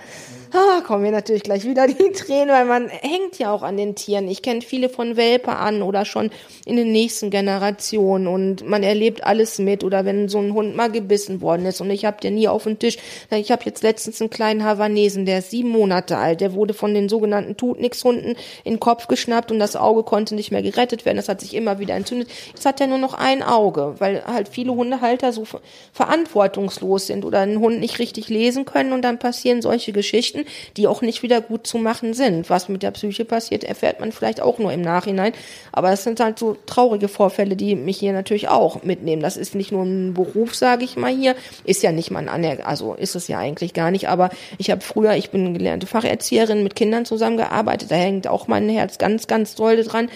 [0.53, 3.95] ah, kommen mir natürlich gleich wieder die Tränen, weil man hängt ja auch an den
[3.95, 4.29] Tieren.
[4.29, 6.31] Ich kenne viele von Welpe an oder schon
[6.65, 9.85] in den nächsten Generationen und man erlebt alles mit.
[9.85, 12.65] Oder wenn so ein Hund mal gebissen worden ist und ich habe den nie auf
[12.65, 12.99] den Tisch.
[13.31, 16.41] Ich habe jetzt letztens einen kleinen Havanesen, der ist sieben Monate alt.
[16.41, 20.53] Der wurde von den sogenannten Tutnix-Hunden in den Kopf geschnappt und das Auge konnte nicht
[20.53, 21.17] mehr gerettet werden.
[21.17, 22.29] Das hat sich immer wieder entzündet.
[22.49, 25.45] Jetzt hat er nur noch ein Auge, weil halt viele Hundehalter so
[25.93, 30.44] verantwortungslos sind oder einen Hund nicht richtig lesen können und dann passieren solche Geschichten
[30.77, 32.51] die auch nicht wieder gut zu machen sind.
[32.51, 35.33] Was mit der Psyche passiert, erfährt man vielleicht auch nur im Nachhinein.
[35.73, 39.23] Aber das sind halt so traurige Vorfälle, die mich hier natürlich auch mitnehmen.
[39.23, 41.35] Das ist nicht nur ein Beruf, sage ich mal hier,
[41.65, 44.09] ist ja nicht mal ein Aner also ist es ja eigentlich gar nicht.
[44.09, 47.91] Aber ich habe früher, ich bin gelernte Facherzieherin, mit Kindern zusammengearbeitet.
[47.91, 50.09] Da hängt auch mein Herz ganz, ganz doll dran.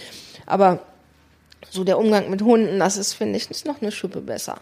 [0.47, 0.81] Aber
[1.71, 4.61] so der Umgang mit Hunden, das ist, finde ich, ist noch eine Schippe besser.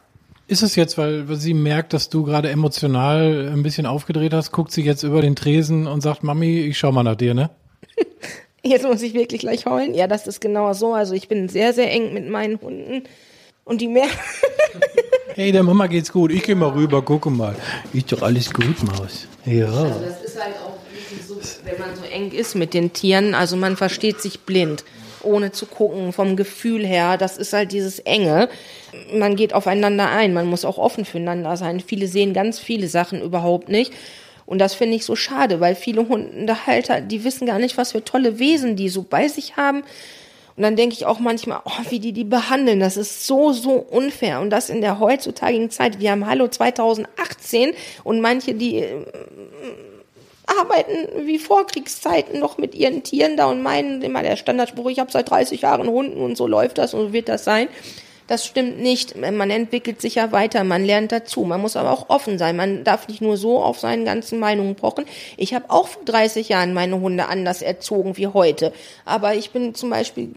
[0.48, 4.70] Ist es jetzt, weil sie merkt, dass du gerade emotional ein bisschen aufgedreht hast, guckt
[4.70, 7.50] sie jetzt über den Tresen und sagt, Mami, ich schau mal nach dir, ne?
[8.62, 9.94] Jetzt muss ich wirklich gleich heulen.
[9.94, 10.92] Ja, das ist genau so.
[10.92, 13.04] Also ich bin sehr, sehr eng mit meinen Hunden.
[13.64, 14.08] Und die mehr.
[15.34, 16.32] hey, der Mama geht's gut.
[16.32, 17.54] Ich gehe mal rüber, gucke mal.
[17.92, 19.28] Ist doch alles gut, Maus.
[19.44, 19.66] Ja.
[19.66, 20.78] Also das ist halt auch
[21.28, 23.34] so, wenn man so eng ist mit den Tieren.
[23.34, 24.84] Also man versteht sich blind
[25.26, 27.16] ohne zu gucken, vom Gefühl her.
[27.18, 28.48] Das ist halt dieses Enge.
[29.12, 31.80] Man geht aufeinander ein, man muss auch offen füreinander sein.
[31.80, 33.92] Viele sehen ganz viele Sachen überhaupt nicht.
[34.46, 38.04] Und das finde ich so schade, weil viele Hundehalter, die wissen gar nicht, was für
[38.04, 39.82] tolle Wesen die so bei sich haben.
[40.56, 43.72] Und dann denke ich auch manchmal, oh, wie die die behandeln, das ist so, so
[43.72, 44.40] unfair.
[44.40, 46.00] Und das in der heutzutage Zeit.
[46.00, 47.72] Wir haben Hallo 2018
[48.04, 48.84] und manche, die
[50.46, 55.10] arbeiten wie Vorkriegszeiten noch mit ihren Tieren da und meinen immer der Standardspruch, ich habe
[55.10, 57.68] seit 30 Jahren Hunden und so läuft das und so wird das sein.
[58.26, 59.16] Das stimmt nicht.
[59.16, 61.44] Man entwickelt sich ja weiter, man lernt dazu.
[61.44, 62.56] Man muss aber auch offen sein.
[62.56, 65.04] Man darf nicht nur so auf seinen ganzen Meinungen pochen.
[65.36, 68.72] Ich habe auch vor 30 Jahren meine Hunde anders erzogen wie heute.
[69.04, 70.30] Aber ich bin zum Beispiel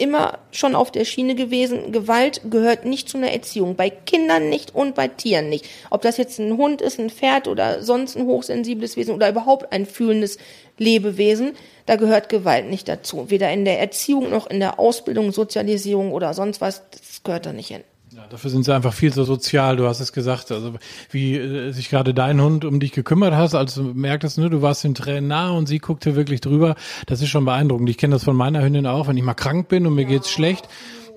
[0.00, 3.76] immer schon auf der Schiene gewesen, Gewalt gehört nicht zu einer Erziehung.
[3.76, 5.68] Bei Kindern nicht und bei Tieren nicht.
[5.90, 9.72] Ob das jetzt ein Hund ist, ein Pferd oder sonst ein hochsensibles Wesen oder überhaupt
[9.72, 10.38] ein fühlendes
[10.78, 11.52] Lebewesen,
[11.86, 13.30] da gehört Gewalt nicht dazu.
[13.30, 17.52] Weder in der Erziehung noch in der Ausbildung, Sozialisierung oder sonst was, das gehört da
[17.52, 17.84] nicht hin.
[18.12, 19.76] Ja, dafür sind sie einfach viel zu sozial.
[19.76, 20.74] Du hast es gesagt, also
[21.10, 24.62] wie äh, sich gerade dein Hund um dich gekümmert hast, als du merktest, ne, du
[24.62, 26.74] warst den Tränen nah und sie guckte wirklich drüber.
[27.06, 27.88] Das ist schon beeindruckend.
[27.88, 30.28] Ich kenne das von meiner Hündin auch, wenn ich mal krank bin und mir geht's
[30.28, 30.68] schlecht.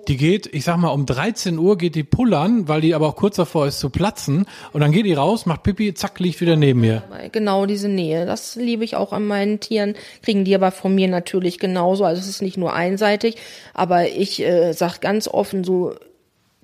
[0.07, 3.15] Die geht, ich sag mal, um 13 Uhr geht die pullern, weil die aber auch
[3.15, 4.45] kurz davor ist zu platzen.
[4.73, 7.03] Und dann geht die raus, macht Pipi, zack, liegt wieder neben mir.
[7.31, 8.25] Genau diese Nähe.
[8.27, 9.95] Das liebe ich auch an meinen Tieren.
[10.21, 12.03] Kriegen die aber von mir natürlich genauso.
[12.03, 13.37] Also es ist nicht nur einseitig.
[13.73, 15.95] Aber ich äh, sag ganz offen so,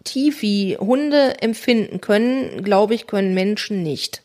[0.03, 4.21] tief wie Hunde empfinden können, glaube ich, können Menschen nicht.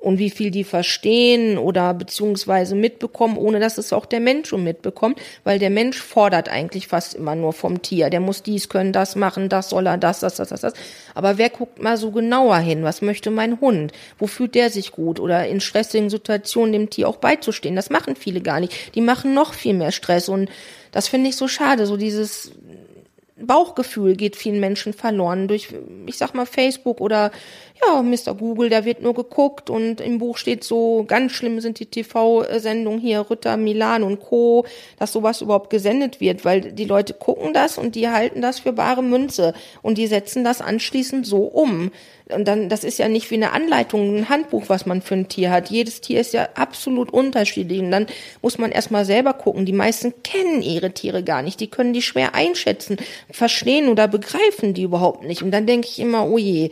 [0.00, 4.64] Und wie viel die verstehen oder beziehungsweise mitbekommen, ohne dass es auch der Mensch schon
[4.64, 8.08] mitbekommt, weil der Mensch fordert eigentlich fast immer nur vom Tier.
[8.08, 10.72] Der muss dies können, das machen, das soll er, das, das, das, das, das.
[11.14, 12.82] Aber wer guckt mal so genauer hin?
[12.82, 13.92] Was möchte mein Hund?
[14.18, 15.20] Wo fühlt der sich gut?
[15.20, 17.76] Oder in stressigen Situationen dem Tier auch beizustehen?
[17.76, 18.94] Das machen viele gar nicht.
[18.94, 20.48] Die machen noch viel mehr Stress und
[20.92, 22.52] das finde ich so schade, so dieses,
[23.46, 25.68] Bauchgefühl geht vielen Menschen verloren durch,
[26.06, 27.30] ich sag mal, Facebook oder
[27.82, 28.34] ja, Mr.
[28.34, 33.00] Google, da wird nur geguckt und im Buch steht so, ganz schlimm sind die TV-Sendungen
[33.00, 34.66] hier, Rütter, Milan und Co.,
[34.98, 38.72] dass sowas überhaupt gesendet wird, weil die Leute gucken das und die halten das für
[38.72, 41.90] bare Münze und die setzen das anschließend so um.
[42.32, 45.28] Und dann, das ist ja nicht wie eine Anleitung, ein Handbuch, was man für ein
[45.28, 45.70] Tier hat.
[45.70, 47.80] Jedes Tier ist ja absolut unterschiedlich.
[47.80, 48.06] Und dann
[48.42, 49.66] muss man erstmal selber gucken.
[49.66, 51.60] Die meisten kennen ihre Tiere gar nicht.
[51.60, 52.96] Die können die schwer einschätzen,
[53.30, 55.42] verstehen oder begreifen die überhaupt nicht.
[55.42, 56.70] Und dann denke ich immer, oh je,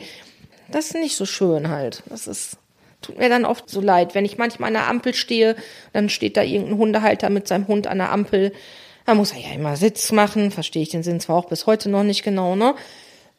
[0.70, 2.02] das ist nicht so schön halt.
[2.06, 2.56] Das ist,
[3.00, 4.14] tut mir dann oft so leid.
[4.14, 5.56] Wenn ich manchmal an der Ampel stehe,
[5.92, 8.52] dann steht da irgendein Hundehalter mit seinem Hund an der Ampel.
[9.06, 10.50] Da muss er ja immer Sitz machen.
[10.50, 12.74] Verstehe ich den Sinn zwar auch bis heute noch nicht genau, ne?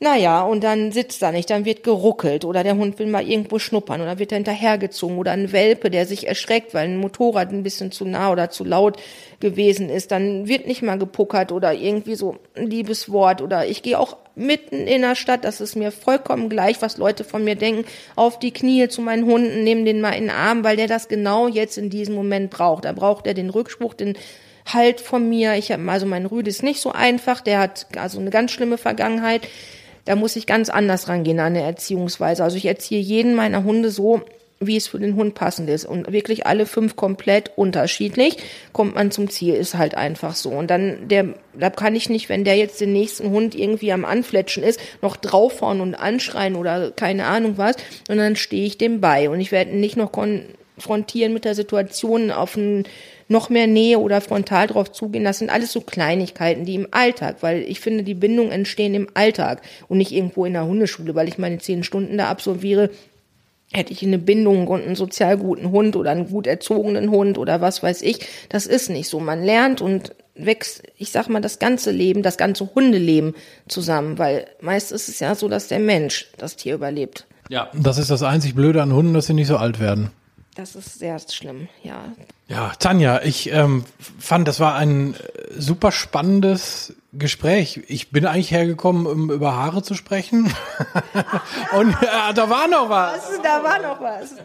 [0.01, 3.59] Naja, und dann sitzt er nicht, dann wird geruckelt oder der Hund will mal irgendwo
[3.59, 7.63] schnuppern oder wird er hinterhergezogen oder ein Welpe, der sich erschreckt, weil ein Motorrad ein
[7.63, 8.95] bisschen zu nah oder zu laut
[9.41, 13.83] gewesen ist, dann wird nicht mal gepuckert oder irgendwie so ein liebes Wort oder ich
[13.83, 17.55] gehe auch mitten in der Stadt, das ist mir vollkommen gleich, was Leute von mir
[17.55, 17.83] denken,
[18.15, 21.09] auf die Knie zu meinen Hunden, nehmen den mal in den Arm, weil der das
[21.09, 22.85] genau jetzt in diesem Moment braucht.
[22.85, 24.17] Da braucht er den Rückspruch, den
[24.73, 25.55] Halt von mir.
[25.55, 28.77] Ich habe also mein Rüde ist nicht so einfach, der hat also eine ganz schlimme
[28.77, 29.47] Vergangenheit.
[30.05, 32.43] Da muss ich ganz anders rangehen an der Erziehungsweise.
[32.43, 34.21] Also ich erziehe jeden meiner Hunde so,
[34.59, 35.85] wie es für den Hund passend ist.
[35.85, 38.37] Und wirklich alle fünf komplett unterschiedlich,
[38.73, 40.49] kommt man zum Ziel, ist halt einfach so.
[40.49, 44.05] Und dann, der, da kann ich nicht, wenn der jetzt den nächsten Hund irgendwie am
[44.05, 47.75] Anfletschen ist, noch draufhauen und anschreien oder keine Ahnung was.
[48.09, 49.29] Und dann stehe ich dem bei.
[49.29, 52.83] Und ich werde nicht noch konfrontieren mit der Situation auf ein
[53.30, 55.23] noch mehr Nähe oder frontal drauf zugehen.
[55.23, 59.07] Das sind alles so Kleinigkeiten, die im Alltag, weil ich finde, die Bindungen entstehen im
[59.13, 62.89] Alltag und nicht irgendwo in der Hundeschule, weil ich meine zehn Stunden da absolviere,
[63.71, 67.61] hätte ich eine Bindung und einen sozial guten Hund oder einen gut erzogenen Hund oder
[67.61, 68.27] was weiß ich.
[68.49, 69.19] Das ist nicht so.
[69.19, 73.36] Man lernt und wächst, ich sag mal, das ganze Leben, das ganze Hundeleben
[73.67, 77.27] zusammen, weil meist ist es ja so, dass der Mensch das Tier überlebt.
[77.49, 80.09] Ja, das ist das einzig Blöde an Hunden, dass sie nicht so alt werden.
[80.55, 82.13] Das ist sehr schlimm, ja.
[82.49, 83.85] Ja, Tanja, ich ähm,
[84.19, 85.17] fand, das war ein äh,
[85.55, 87.82] super spannendes Gespräch.
[87.88, 90.53] Ich bin eigentlich hergekommen, um über Haare zu sprechen.
[91.76, 93.32] Und ja, da war noch was.
[93.32, 93.41] was.
[93.41, 94.36] Da war noch was.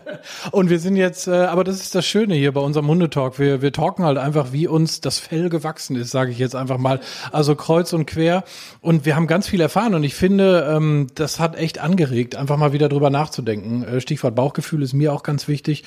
[0.50, 3.38] Und wir sind jetzt, äh, aber das ist das Schöne hier bei unserem Hundetalk.
[3.38, 6.78] Wir, wir talken halt einfach, wie uns das Fell gewachsen ist, sage ich jetzt einfach
[6.78, 7.00] mal.
[7.32, 8.44] Also kreuz und quer.
[8.80, 9.94] Und wir haben ganz viel erfahren.
[9.94, 13.84] Und ich finde, ähm, das hat echt angeregt, einfach mal wieder drüber nachzudenken.
[13.84, 15.84] Äh, Stichwort Bauchgefühl ist mir auch ganz wichtig.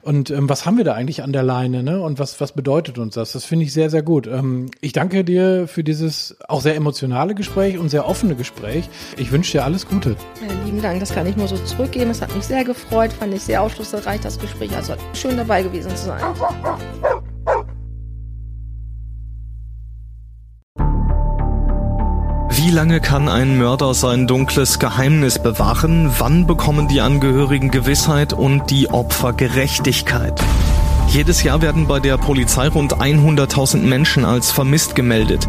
[0.00, 1.82] Und ähm, was haben wir da eigentlich an der Leine?
[1.82, 2.00] Ne?
[2.00, 3.32] Und was, was bedeutet uns das?
[3.32, 4.26] Das finde ich sehr, sehr gut.
[4.26, 8.88] Ähm, ich danke dir für dieses dieses auch sehr emotionale Gespräch und sehr offene Gespräch.
[9.16, 10.16] Ich wünsche dir alles Gute.
[10.40, 12.10] Ja, lieben Dank, das kann ich nur so zurückgeben.
[12.10, 14.74] Es hat mich sehr gefreut, fand ich sehr aufschlussreich, das Gespräch.
[14.76, 16.22] Also schön dabei gewesen zu sein.
[22.50, 26.10] Wie lange kann ein Mörder sein dunkles Geheimnis bewahren?
[26.18, 30.40] Wann bekommen die Angehörigen Gewissheit und die Opfer Gerechtigkeit?
[31.08, 35.48] Jedes Jahr werden bei der Polizei rund 100.000 Menschen als vermisst gemeldet.